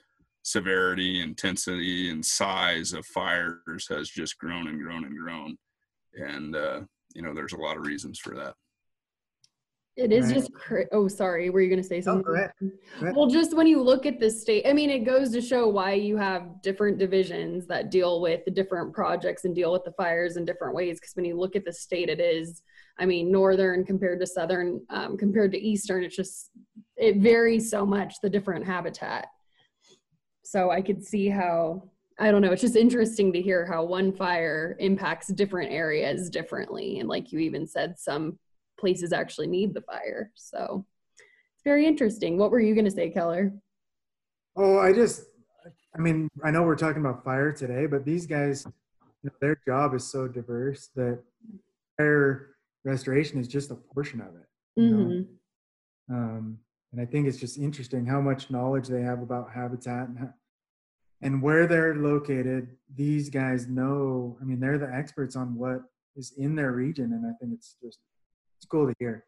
severity, 0.42 1.20
intensity, 1.20 2.08
and 2.08 2.24
size 2.24 2.92
of 2.92 3.04
fires 3.04 3.88
has 3.90 4.08
just 4.08 4.38
grown 4.38 4.68
and 4.68 4.80
grown 4.80 5.04
and 5.04 5.18
grown. 5.18 5.58
And, 6.14 6.54
uh, 6.54 6.80
you 7.16 7.22
know, 7.22 7.32
there's 7.32 7.54
a 7.54 7.56
lot 7.56 7.78
of 7.78 7.86
reasons 7.86 8.18
for 8.18 8.34
that. 8.34 8.54
It 9.96 10.12
is 10.12 10.26
Right. 10.26 10.34
just, 10.34 10.52
cra- 10.52 10.84
oh, 10.92 11.08
sorry, 11.08 11.48
were 11.48 11.62
you 11.62 11.70
going 11.70 11.80
to 11.80 11.88
say 11.88 12.00
Oh, 12.00 12.02
something? 12.02 12.22
go 12.24 12.34
ahead. 12.34 12.50
Go 12.60 12.68
ahead. 13.00 13.16
Well, 13.16 13.28
just 13.28 13.56
when 13.56 13.66
you 13.66 13.80
look 13.82 14.04
at 14.04 14.20
the 14.20 14.30
state, 14.30 14.66
I 14.66 14.74
mean, 14.74 14.90
it 14.90 15.06
goes 15.06 15.30
to 15.30 15.40
show 15.40 15.66
why 15.68 15.94
you 15.94 16.18
have 16.18 16.60
different 16.60 16.98
divisions 16.98 17.66
that 17.68 17.90
deal 17.90 18.20
with 18.20 18.44
the 18.44 18.50
different 18.50 18.92
projects 18.92 19.46
and 19.46 19.54
deal 19.54 19.72
with 19.72 19.84
the 19.84 19.92
fires 19.92 20.36
in 20.36 20.44
different 20.44 20.74
ways. 20.74 21.00
Because 21.00 21.14
when 21.14 21.24
you 21.24 21.38
look 21.38 21.56
at 21.56 21.64
the 21.64 21.72
state, 21.72 22.10
it 22.10 22.20
is, 22.20 22.60
I 22.98 23.06
mean, 23.06 23.32
northern 23.32 23.86
compared 23.86 24.20
to 24.20 24.26
southern, 24.26 24.82
um, 24.90 25.16
compared 25.16 25.52
to 25.52 25.58
eastern, 25.58 26.04
it's 26.04 26.14
just, 26.14 26.50
it 26.98 27.16
varies 27.16 27.70
so 27.70 27.86
much, 27.86 28.16
the 28.22 28.28
different 28.28 28.66
habitat. 28.66 29.28
So 30.44 30.70
I 30.70 30.82
could 30.82 31.02
see 31.02 31.30
how, 31.30 31.90
I 32.18 32.30
don't 32.30 32.40
know, 32.40 32.52
it's 32.52 32.62
just 32.62 32.76
interesting 32.76 33.32
to 33.34 33.42
hear 33.42 33.66
how 33.66 33.84
one 33.84 34.12
fire 34.12 34.76
impacts 34.80 35.28
different 35.28 35.70
areas 35.70 36.30
differently. 36.30 36.98
And 36.98 37.08
like 37.08 37.30
you 37.30 37.38
even 37.40 37.66
said, 37.66 37.98
some 37.98 38.38
places 38.78 39.12
actually 39.12 39.48
need 39.48 39.74
the 39.74 39.82
fire. 39.82 40.30
So 40.34 40.86
it's 41.18 41.62
very 41.64 41.86
interesting. 41.86 42.38
What 42.38 42.50
were 42.50 42.60
you 42.60 42.74
going 42.74 42.86
to 42.86 42.90
say, 42.90 43.10
Keller? 43.10 43.52
Oh, 44.56 44.78
I 44.78 44.94
just, 44.94 45.24
I 45.94 46.00
mean, 46.00 46.28
I 46.42 46.50
know 46.50 46.62
we're 46.62 46.76
talking 46.76 47.02
about 47.02 47.22
fire 47.22 47.52
today, 47.52 47.84
but 47.86 48.06
these 48.06 48.26
guys, 48.26 48.64
you 49.22 49.30
know, 49.30 49.32
their 49.40 49.60
job 49.66 49.94
is 49.94 50.10
so 50.10 50.26
diverse 50.26 50.88
that 50.96 51.22
fire 51.98 52.56
restoration 52.84 53.38
is 53.38 53.48
just 53.48 53.70
a 53.70 53.74
portion 53.74 54.22
of 54.22 54.28
it. 54.36 54.80
Mhm. 54.80 55.26
Um, 56.08 56.58
and 56.92 57.00
I 57.00 57.04
think 57.04 57.26
it's 57.26 57.38
just 57.38 57.58
interesting 57.58 58.06
how 58.06 58.20
much 58.22 58.50
knowledge 58.50 58.88
they 58.88 59.02
have 59.02 59.20
about 59.20 59.50
habitat 59.50 60.08
and, 60.08 60.18
ho- 60.18 60.32
and 61.22 61.42
where 61.42 61.66
they're 61.66 61.94
located. 61.94 62.68
These 62.94 63.30
guys 63.30 63.66
know, 63.66 64.36
I 64.40 64.44
mean, 64.44 64.60
they're 64.60 64.78
the 64.78 64.92
experts 64.92 65.36
on 65.36 65.56
what 65.56 65.82
is 66.14 66.32
in 66.36 66.54
their 66.54 66.72
region. 66.72 67.12
And 67.12 67.26
I 67.26 67.32
think 67.40 67.54
it's 67.54 67.76
just, 67.82 67.98
it's 68.56 68.66
cool 68.66 68.86
to 68.86 68.94
hear. 68.98 69.24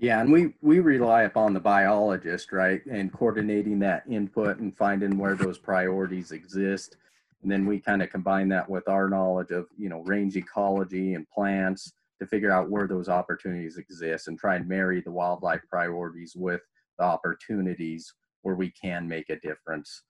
Yeah, 0.00 0.20
and 0.20 0.32
we 0.32 0.54
we 0.62 0.80
rely 0.80 1.22
upon 1.22 1.54
the 1.54 1.60
biologist, 1.60 2.50
right, 2.52 2.84
and 2.86 3.12
coordinating 3.12 3.78
that 3.80 4.02
input 4.08 4.58
and 4.58 4.76
finding 4.76 5.16
where 5.16 5.36
those 5.36 5.58
priorities 5.58 6.32
exist, 6.32 6.96
and 7.42 7.50
then 7.50 7.66
we 7.66 7.78
kind 7.78 8.02
of 8.02 8.10
combine 8.10 8.48
that 8.48 8.68
with 8.68 8.88
our 8.88 9.08
knowledge 9.08 9.52
of 9.52 9.68
you 9.78 9.88
know 9.88 10.00
range 10.00 10.36
ecology 10.36 11.14
and 11.14 11.28
plants 11.30 11.92
to 12.18 12.26
figure 12.26 12.50
out 12.50 12.70
where 12.70 12.88
those 12.88 13.08
opportunities 13.08 13.76
exist 13.76 14.26
and 14.26 14.38
try 14.38 14.56
and 14.56 14.68
marry 14.68 15.00
the 15.00 15.10
wildlife 15.10 15.62
priorities 15.70 16.34
with 16.34 16.62
the 16.98 17.04
opportunities 17.04 18.12
where 18.42 18.56
we 18.56 18.70
can 18.70 19.06
make 19.06 19.30
a 19.30 19.38
difference. 19.40 20.02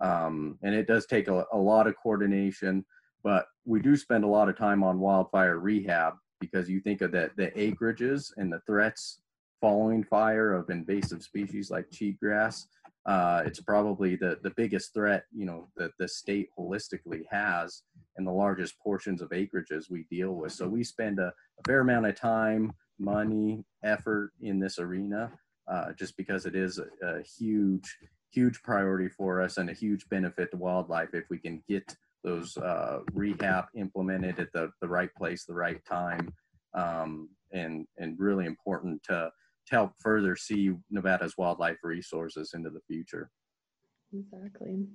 Um, 0.00 0.58
and 0.62 0.74
it 0.74 0.86
does 0.86 1.06
take 1.06 1.28
a, 1.28 1.44
a 1.52 1.58
lot 1.58 1.86
of 1.86 1.94
coordination, 2.02 2.84
but 3.22 3.46
we 3.64 3.80
do 3.80 3.96
spend 3.96 4.24
a 4.24 4.28
lot 4.28 4.48
of 4.48 4.58
time 4.58 4.82
on 4.82 5.00
wildfire 5.00 5.58
rehab 5.58 6.14
because 6.40 6.68
you 6.68 6.80
think 6.80 7.00
of 7.00 7.12
the, 7.12 7.30
the 7.36 7.50
acreages 7.52 8.32
and 8.36 8.52
the 8.52 8.60
threats 8.66 9.20
following 9.60 10.04
fire 10.04 10.52
of 10.52 10.68
invasive 10.68 11.22
species 11.22 11.70
like 11.70 11.88
cheatgrass. 11.90 12.66
Uh, 13.06 13.42
it's 13.46 13.60
probably 13.60 14.16
the, 14.16 14.38
the 14.42 14.52
biggest 14.56 14.92
threat, 14.94 15.24
you 15.34 15.46
know, 15.46 15.68
that 15.76 15.90
the 15.98 16.08
state 16.08 16.48
holistically 16.58 17.22
has 17.30 17.82
and 18.16 18.26
the 18.26 18.32
largest 18.32 18.78
portions 18.78 19.22
of 19.22 19.30
acreages 19.30 19.90
we 19.90 20.04
deal 20.10 20.32
with. 20.32 20.52
So 20.52 20.68
we 20.68 20.84
spend 20.84 21.18
a, 21.18 21.28
a 21.28 21.62
fair 21.66 21.80
amount 21.80 22.06
of 22.06 22.14
time, 22.14 22.72
money, 22.98 23.64
effort 23.82 24.32
in 24.40 24.58
this 24.58 24.78
arena, 24.78 25.32
uh, 25.70 25.92
just 25.98 26.16
because 26.16 26.46
it 26.46 26.54
is 26.54 26.78
a, 26.78 27.06
a 27.06 27.22
huge, 27.22 27.96
huge 28.34 28.62
priority 28.62 29.08
for 29.08 29.40
us 29.40 29.56
and 29.58 29.70
a 29.70 29.72
huge 29.72 30.08
benefit 30.08 30.50
to 30.50 30.56
wildlife 30.56 31.14
if 31.14 31.24
we 31.30 31.38
can 31.38 31.62
get 31.68 31.96
those 32.24 32.56
uh, 32.56 33.00
rehab 33.12 33.66
implemented 33.76 34.40
at 34.40 34.52
the, 34.52 34.70
the 34.80 34.88
right 34.88 35.14
place, 35.14 35.44
the 35.44 35.54
right 35.54 35.84
time, 35.84 36.32
um, 36.74 37.28
and 37.52 37.86
and 37.98 38.18
really 38.18 38.46
important 38.46 39.02
to, 39.04 39.30
to 39.66 39.74
help 39.74 39.92
further 40.00 40.34
see 40.34 40.72
Nevada's 40.90 41.34
wildlife 41.38 41.76
resources 41.82 42.52
into 42.54 42.70
the 42.70 42.80
future. 42.88 43.30
Exactly. 44.12 44.86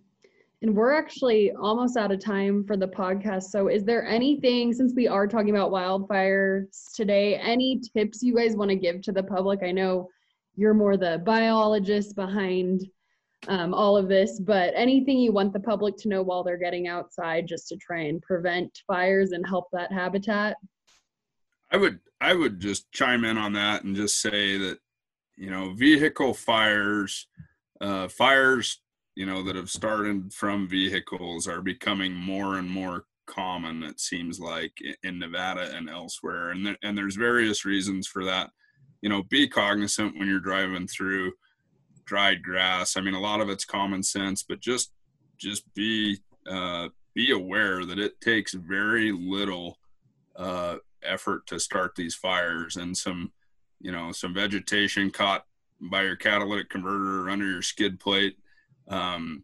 And 0.61 0.75
we're 0.75 0.93
actually 0.93 1.51
almost 1.53 1.95
out 1.95 2.11
of 2.11 2.21
time 2.21 2.65
for 2.65 2.75
the 2.75 2.87
podcast. 2.87 3.43
So, 3.43 3.69
is 3.69 3.85
there 3.85 4.05
anything, 4.05 4.73
since 4.73 4.93
we 4.93 5.07
are 5.07 5.27
talking 5.27 5.51
about 5.51 5.71
wildfires 5.71 6.93
today, 6.95 7.35
any 7.35 7.79
tips 7.79 8.21
you 8.21 8.35
guys 8.35 8.57
want 8.57 8.69
to 8.69 8.75
give 8.75 9.01
to 9.03 9.13
the 9.13 9.23
public? 9.23 9.61
I 9.63 9.71
know 9.71 10.09
you're 10.55 10.73
more 10.73 10.97
the 10.97 11.21
biologist 11.23 12.15
behind 12.15 12.85
um, 13.47 13.73
all 13.73 13.95
of 13.95 14.09
this, 14.09 14.39
but 14.39 14.73
anything 14.75 15.17
you 15.17 15.31
want 15.31 15.53
the 15.53 15.59
public 15.59 15.95
to 15.97 16.09
know 16.09 16.21
while 16.21 16.43
they're 16.43 16.57
getting 16.57 16.87
outside 16.87 17.47
just 17.47 17.67
to 17.69 17.77
try 17.77 18.01
and 18.01 18.21
prevent 18.21 18.81
fires 18.85 19.31
and 19.31 19.47
help 19.47 19.67
that 19.71 19.91
habitat? 19.91 20.57
I 21.71 21.77
would 21.77 21.99
I 22.19 22.33
would 22.33 22.59
just 22.59 22.91
chime 22.91 23.23
in 23.23 23.37
on 23.37 23.53
that 23.53 23.83
and 23.83 23.95
just 23.95 24.21
say 24.21 24.57
that 24.57 24.79
you 25.37 25.49
know 25.49 25.73
vehicle 25.73 26.33
fires, 26.33 27.27
uh, 27.79 28.07
fires 28.07 28.81
you 29.15 29.25
know 29.25 29.43
that 29.43 29.55
have 29.55 29.69
started 29.69 30.33
from 30.33 30.67
vehicles 30.67 31.47
are 31.47 31.61
becoming 31.61 32.13
more 32.13 32.57
and 32.57 32.69
more 32.69 33.05
common. 33.27 33.83
It 33.83 33.99
seems 33.99 34.39
like 34.39 34.73
in 35.03 35.19
Nevada 35.19 35.75
and 35.75 35.89
elsewhere, 35.89 36.49
and 36.51 36.75
and 36.83 36.97
there's 36.97 37.15
various 37.15 37.63
reasons 37.63 38.07
for 38.07 38.25
that. 38.25 38.49
You 39.01 39.09
know, 39.09 39.23
be 39.23 39.47
cognizant 39.47 40.17
when 40.17 40.27
you're 40.27 40.41
driving 40.41 40.87
through 40.87 41.31
dried 42.09 42.41
grass. 42.41 42.97
I 42.97 43.01
mean, 43.01 43.13
a 43.13 43.19
lot 43.19 43.39
of 43.39 43.49
it's 43.49 43.65
common 43.65 44.01
sense, 44.01 44.41
but 44.41 44.59
just 44.59 44.91
just 45.37 45.71
be 45.75 46.17
uh, 46.49 46.89
be 47.13 47.31
aware 47.31 47.85
that 47.85 47.99
it 47.99 48.19
takes 48.19 48.53
very 48.53 49.11
little 49.11 49.77
uh, 50.35 50.77
effort 51.03 51.45
to 51.47 51.59
start 51.59 51.93
these 51.95 52.15
fires 52.15 52.75
and 52.77 52.97
some 52.97 53.31
you 53.79 53.91
know 53.91 54.11
some 54.11 54.33
vegetation 54.33 55.11
caught 55.11 55.45
by 55.79 56.01
your 56.01 56.15
catalytic 56.15 56.69
converter 56.69 57.21
or 57.21 57.29
under 57.29 57.45
your 57.45 57.61
skid 57.61 57.99
plate 57.99 58.37
um, 58.89 59.43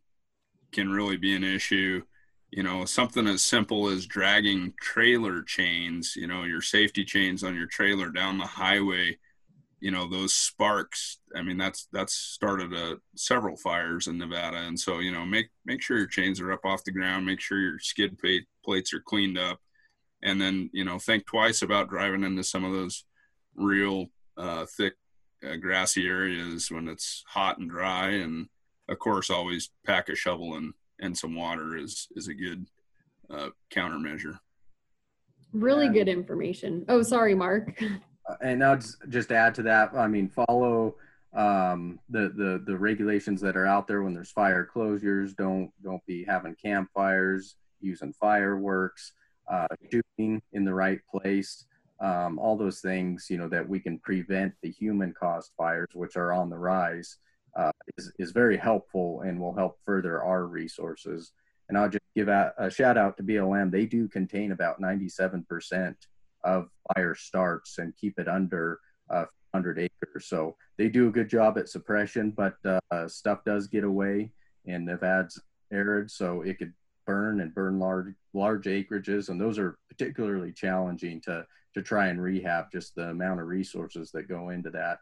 can 0.72 0.90
really 0.90 1.18
be 1.18 1.36
an 1.36 1.44
issue 1.44 2.02
you 2.50 2.64
know 2.64 2.84
something 2.84 3.28
as 3.28 3.44
simple 3.44 3.88
as 3.88 4.06
dragging 4.08 4.74
trailer 4.82 5.44
chains 5.44 6.16
you 6.16 6.28
know 6.28 6.44
your 6.44 6.62
safety 6.62 7.06
chains 7.06 7.44
on 7.44 7.56
your 7.56 7.68
trailer 7.68 8.10
down 8.10 8.38
the 8.38 8.46
highway 8.46 9.18
you 9.80 9.92
know 9.92 10.08
those 10.10 10.34
sparks 10.34 11.20
i 11.36 11.42
mean 11.42 11.58
that's 11.58 11.88
that's 11.92 12.14
started 12.14 12.74
a, 12.74 12.96
several 13.16 13.58
fires 13.58 14.08
in 14.08 14.18
nevada 14.18 14.58
and 14.58 14.80
so 14.80 15.00
you 15.00 15.12
know 15.12 15.26
make 15.26 15.48
make 15.66 15.82
sure 15.82 15.98
your 15.98 16.08
chains 16.08 16.40
are 16.40 16.52
up 16.52 16.64
off 16.66 16.84
the 16.86 16.92
ground 16.92 17.26
make 17.26 17.42
sure 17.42 17.60
your 17.60 17.80
skid 17.80 18.18
plate 18.18 18.46
plates 18.64 18.94
are 18.94 19.02
cleaned 19.02 19.38
up 19.38 19.60
and 20.24 20.40
then 20.40 20.70
you 20.74 20.84
know 20.86 20.98
think 20.98 21.26
twice 21.26 21.62
about 21.62 21.90
driving 21.90 22.24
into 22.24 22.44
some 22.44 22.64
of 22.64 22.72
those 22.72 23.04
real 23.56 24.08
uh, 24.38 24.66
thick 24.78 24.94
uh, 25.48 25.56
grassy 25.58 26.08
areas 26.08 26.72
when 26.72 26.88
it's 26.88 27.24
hot 27.28 27.58
and 27.58 27.70
dry 27.70 28.10
and 28.10 28.48
of 28.90 28.98
course 29.00 29.30
always 29.30 29.72
pack 29.86 30.10
a 30.10 30.16
shovel 30.16 30.56
and 30.56 30.74
and 31.00 31.18
some 31.18 31.36
water 31.36 31.76
is 31.76 32.08
is 32.16 32.28
a 32.28 32.34
good 32.34 32.66
uh, 33.30 33.50
countermeasure 33.74 34.40
Really 35.54 35.86
Yeah. 35.86 35.94
good 35.94 36.10
information. 36.10 36.84
Oh, 36.90 37.02
sorry, 37.02 37.34
Mark. 37.34 37.82
And 38.42 38.64
I'll 38.64 38.78
just, 38.78 38.98
just 39.10 39.32
add 39.32 39.56
to 39.56 39.64
that. 39.64 39.94
I 39.94 40.08
mean, 40.08 40.30
follow 40.30 40.96
um, 41.36 42.00
the, 42.10 42.30
the 42.30 42.64
the 42.66 42.78
regulations 42.78 43.42
that 43.42 43.58
are 43.58 43.66
out 43.66 43.88
there 43.88 44.02
when 44.04 44.14
there's 44.14 44.32
fire 44.32 44.68
closures. 44.74 45.36
Don't 45.36 45.72
don't 45.84 46.06
be 46.06 46.24
having 46.24 46.56
campfires, 46.56 47.56
using 47.82 48.14
fireworks, 48.14 49.12
uh, 49.52 49.68
shooting 49.92 50.42
in 50.54 50.66
the 50.66 50.74
right 50.74 51.00
place. 51.10 51.66
Um, 52.00 52.40
all 52.40 52.58
those 52.58 52.82
things, 52.82 53.28
you 53.30 53.38
know, 53.38 53.48
that 53.50 53.68
we 53.68 53.80
can 53.80 54.00
prevent 54.00 54.54
the 54.62 54.72
human 54.72 55.14
caused 55.14 55.52
fires, 55.58 55.90
which 55.94 56.18
are 56.18 56.34
on 56.34 56.50
the 56.50 56.58
rise, 56.58 57.18
uh, 57.56 57.72
is, 57.98 58.12
is 58.20 58.32
very 58.32 58.58
helpful 58.58 59.22
and 59.22 59.40
will 59.40 59.56
help 59.56 59.78
further 59.86 60.22
our 60.22 60.46
resources. 60.46 61.32
And 61.70 61.78
I'll 61.78 61.90
just 61.90 62.04
give 62.16 62.28
a, 62.28 62.54
a 62.58 62.70
shout 62.70 62.98
out 62.98 63.16
to 63.18 63.24
BLM. 63.24 63.72
They 63.72 63.86
do 63.86 64.08
contain 64.10 64.52
about 64.52 64.82
97% 64.82 65.96
of 66.46 66.70
fire 66.94 67.16
starts 67.16 67.78
and 67.80 67.96
keep 67.98 68.18
it 68.20 68.28
under 68.28 68.80
uh, 69.10 69.26
100 69.52 69.80
acres. 69.80 70.28
So 70.28 70.56
they 70.78 70.90
do 70.90 71.08
a 71.08 71.12
good 71.12 71.30
job 71.30 71.58
at 71.58 71.70
suppression, 71.70 72.32
but 72.32 72.56
uh, 72.66 73.08
stuff 73.08 73.44
does 73.46 73.68
get 73.68 73.84
away 73.84 74.32
and 74.68 74.86
Nevada's 74.86 75.42
arid, 75.72 76.10
so 76.10 76.42
it 76.42 76.58
could 76.58 76.74
burn 77.06 77.42
and 77.42 77.54
burn 77.54 77.80
large 77.80 78.14
large 78.34 78.66
acreages, 78.66 79.30
and 79.30 79.40
those 79.40 79.60
are 79.60 79.78
particularly 79.90 80.52
challenging 80.52 81.22
to 81.22 81.46
to 81.74 81.82
try 81.82 82.08
and 82.08 82.22
rehab. 82.22 82.72
Just 82.72 82.96
the 82.96 83.10
amount 83.10 83.40
of 83.40 83.48
resources 83.48 84.12
that 84.12 84.28
go 84.28 84.50
into 84.50 84.70
that. 84.72 85.00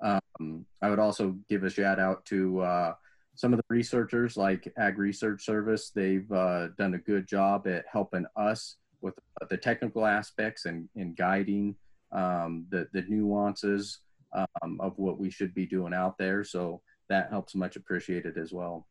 Um, 0.00 0.66
I 0.80 0.90
would 0.90 0.98
also 0.98 1.36
give 1.48 1.64
a 1.64 1.70
shout 1.70 2.00
out 2.00 2.24
to 2.26 2.60
uh, 2.60 2.94
some 3.34 3.52
of 3.52 3.58
the 3.58 3.64
researchers 3.68 4.36
like 4.36 4.72
Ag 4.76 4.98
Research 4.98 5.44
Service. 5.44 5.90
They've 5.90 6.30
uh, 6.32 6.68
done 6.78 6.94
a 6.94 6.98
good 6.98 7.28
job 7.28 7.66
at 7.66 7.84
helping 7.90 8.26
us 8.36 8.76
with 9.02 9.14
the 9.50 9.56
technical 9.56 10.06
aspects 10.06 10.64
and, 10.64 10.88
and 10.96 11.16
guiding 11.16 11.74
um, 12.12 12.66
the, 12.70 12.86
the 12.92 13.02
nuances 13.08 13.98
um, 14.34 14.78
of 14.80 14.96
what 14.98 15.18
we 15.18 15.30
should 15.30 15.54
be 15.54 15.66
doing 15.66 15.92
out 15.92 16.16
there. 16.18 16.44
So 16.44 16.80
that 17.08 17.28
helps 17.30 17.54
much 17.54 17.76
appreciated 17.76 18.38
as 18.38 18.52
well. 18.52 18.86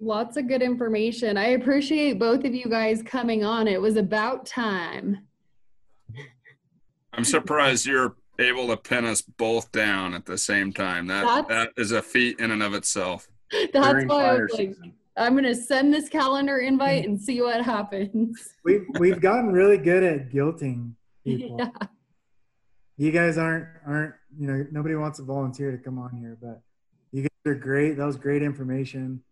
Lots 0.00 0.36
of 0.36 0.48
good 0.48 0.62
information. 0.62 1.36
I 1.36 1.48
appreciate 1.48 2.18
both 2.18 2.44
of 2.44 2.54
you 2.54 2.66
guys 2.66 3.02
coming 3.02 3.44
on. 3.44 3.68
It 3.68 3.80
was 3.80 3.96
about 3.96 4.46
time. 4.46 5.26
i'm 7.12 7.24
surprised 7.24 7.86
you're 7.86 8.16
able 8.40 8.66
to 8.66 8.76
pin 8.76 9.04
us 9.04 9.22
both 9.22 9.70
down 9.70 10.14
at 10.14 10.26
the 10.26 10.36
same 10.38 10.72
time. 10.72 11.06
That 11.06 11.24
That's- 11.24 11.46
that 11.48 11.80
is 11.80 11.92
a 11.92 12.02
feat 12.02 12.40
in 12.40 12.50
and 12.50 12.62
of 12.62 12.74
itself. 12.74 13.28
That's 13.52 13.72
During 13.72 14.08
why 14.08 14.24
I 14.24 14.28
fire 14.30 14.42
was 14.42 14.50
like, 14.52 14.68
season. 14.68 14.92
I'm 15.16 15.34
gonna 15.34 15.54
send 15.54 15.94
this 15.94 16.08
calendar 16.08 16.58
invite 16.58 17.06
and 17.06 17.20
see 17.20 17.40
what 17.40 17.64
happens. 17.64 18.54
We've 18.64 18.86
we've 18.98 19.20
gotten 19.20 19.52
really 19.52 19.78
good 19.78 20.02
at 20.02 20.30
guilting 20.30 20.92
people. 21.24 21.56
Yeah. 21.58 21.70
You 22.96 23.12
guys 23.12 23.38
aren't 23.38 23.66
aren't 23.86 24.14
you 24.36 24.46
know 24.46 24.66
nobody 24.70 24.94
wants 24.96 25.18
to 25.18 25.24
volunteer 25.24 25.70
to 25.70 25.78
come 25.78 25.98
on 25.98 26.16
here, 26.16 26.36
but 26.40 26.60
you 27.12 27.22
guys 27.22 27.30
are 27.46 27.54
great. 27.54 27.96
That 27.96 28.06
was 28.06 28.16
great 28.16 28.42
information, 28.42 29.22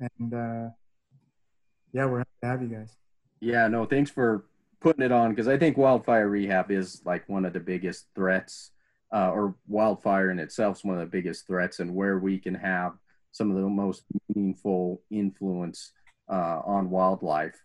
and 0.00 0.34
uh, 0.34 0.70
yeah, 1.92 2.06
we're 2.06 2.18
happy 2.18 2.30
to 2.42 2.46
have 2.46 2.62
you 2.62 2.68
guys. 2.68 2.96
Yeah, 3.40 3.68
no, 3.68 3.84
thanks 3.84 4.10
for 4.10 4.46
putting 4.80 5.04
it 5.04 5.12
on 5.12 5.30
because 5.30 5.48
I 5.48 5.58
think 5.58 5.76
wildfire 5.76 6.28
rehab 6.28 6.70
is 6.70 7.02
like 7.04 7.28
one 7.28 7.44
of 7.44 7.52
the 7.52 7.60
biggest 7.60 8.06
threats, 8.14 8.70
uh, 9.12 9.30
or 9.30 9.54
wildfire 9.68 10.30
in 10.30 10.38
itself 10.38 10.78
is 10.78 10.84
one 10.84 10.94
of 10.94 11.00
the 11.00 11.10
biggest 11.10 11.46
threats, 11.46 11.80
and 11.80 11.94
where 11.94 12.18
we 12.18 12.38
can 12.38 12.54
have 12.54 12.94
some 13.36 13.50
of 13.50 13.56
the 13.56 13.68
most 13.68 14.04
meaningful 14.34 15.02
influence 15.10 15.92
uh, 16.30 16.60
on 16.64 16.90
wildlife. 16.90 17.56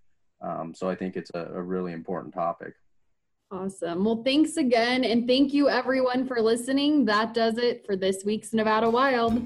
Um, 0.41 0.73
so 0.75 0.89
I 0.89 0.95
think 0.95 1.15
it's 1.15 1.31
a, 1.33 1.45
a 1.53 1.61
really 1.61 1.93
important 1.93 2.33
topic. 2.33 2.73
Awesome. 3.51 4.03
Well, 4.05 4.21
thanks 4.23 4.57
again. 4.57 5.03
And 5.03 5.27
thank 5.27 5.53
you 5.53 5.69
everyone 5.69 6.25
for 6.25 6.41
listening. 6.41 7.05
That 7.05 7.33
does 7.33 7.57
it 7.57 7.85
for 7.85 7.95
this 7.95 8.23
week's 8.25 8.53
Nevada 8.53 8.89
Wild. 8.89 9.45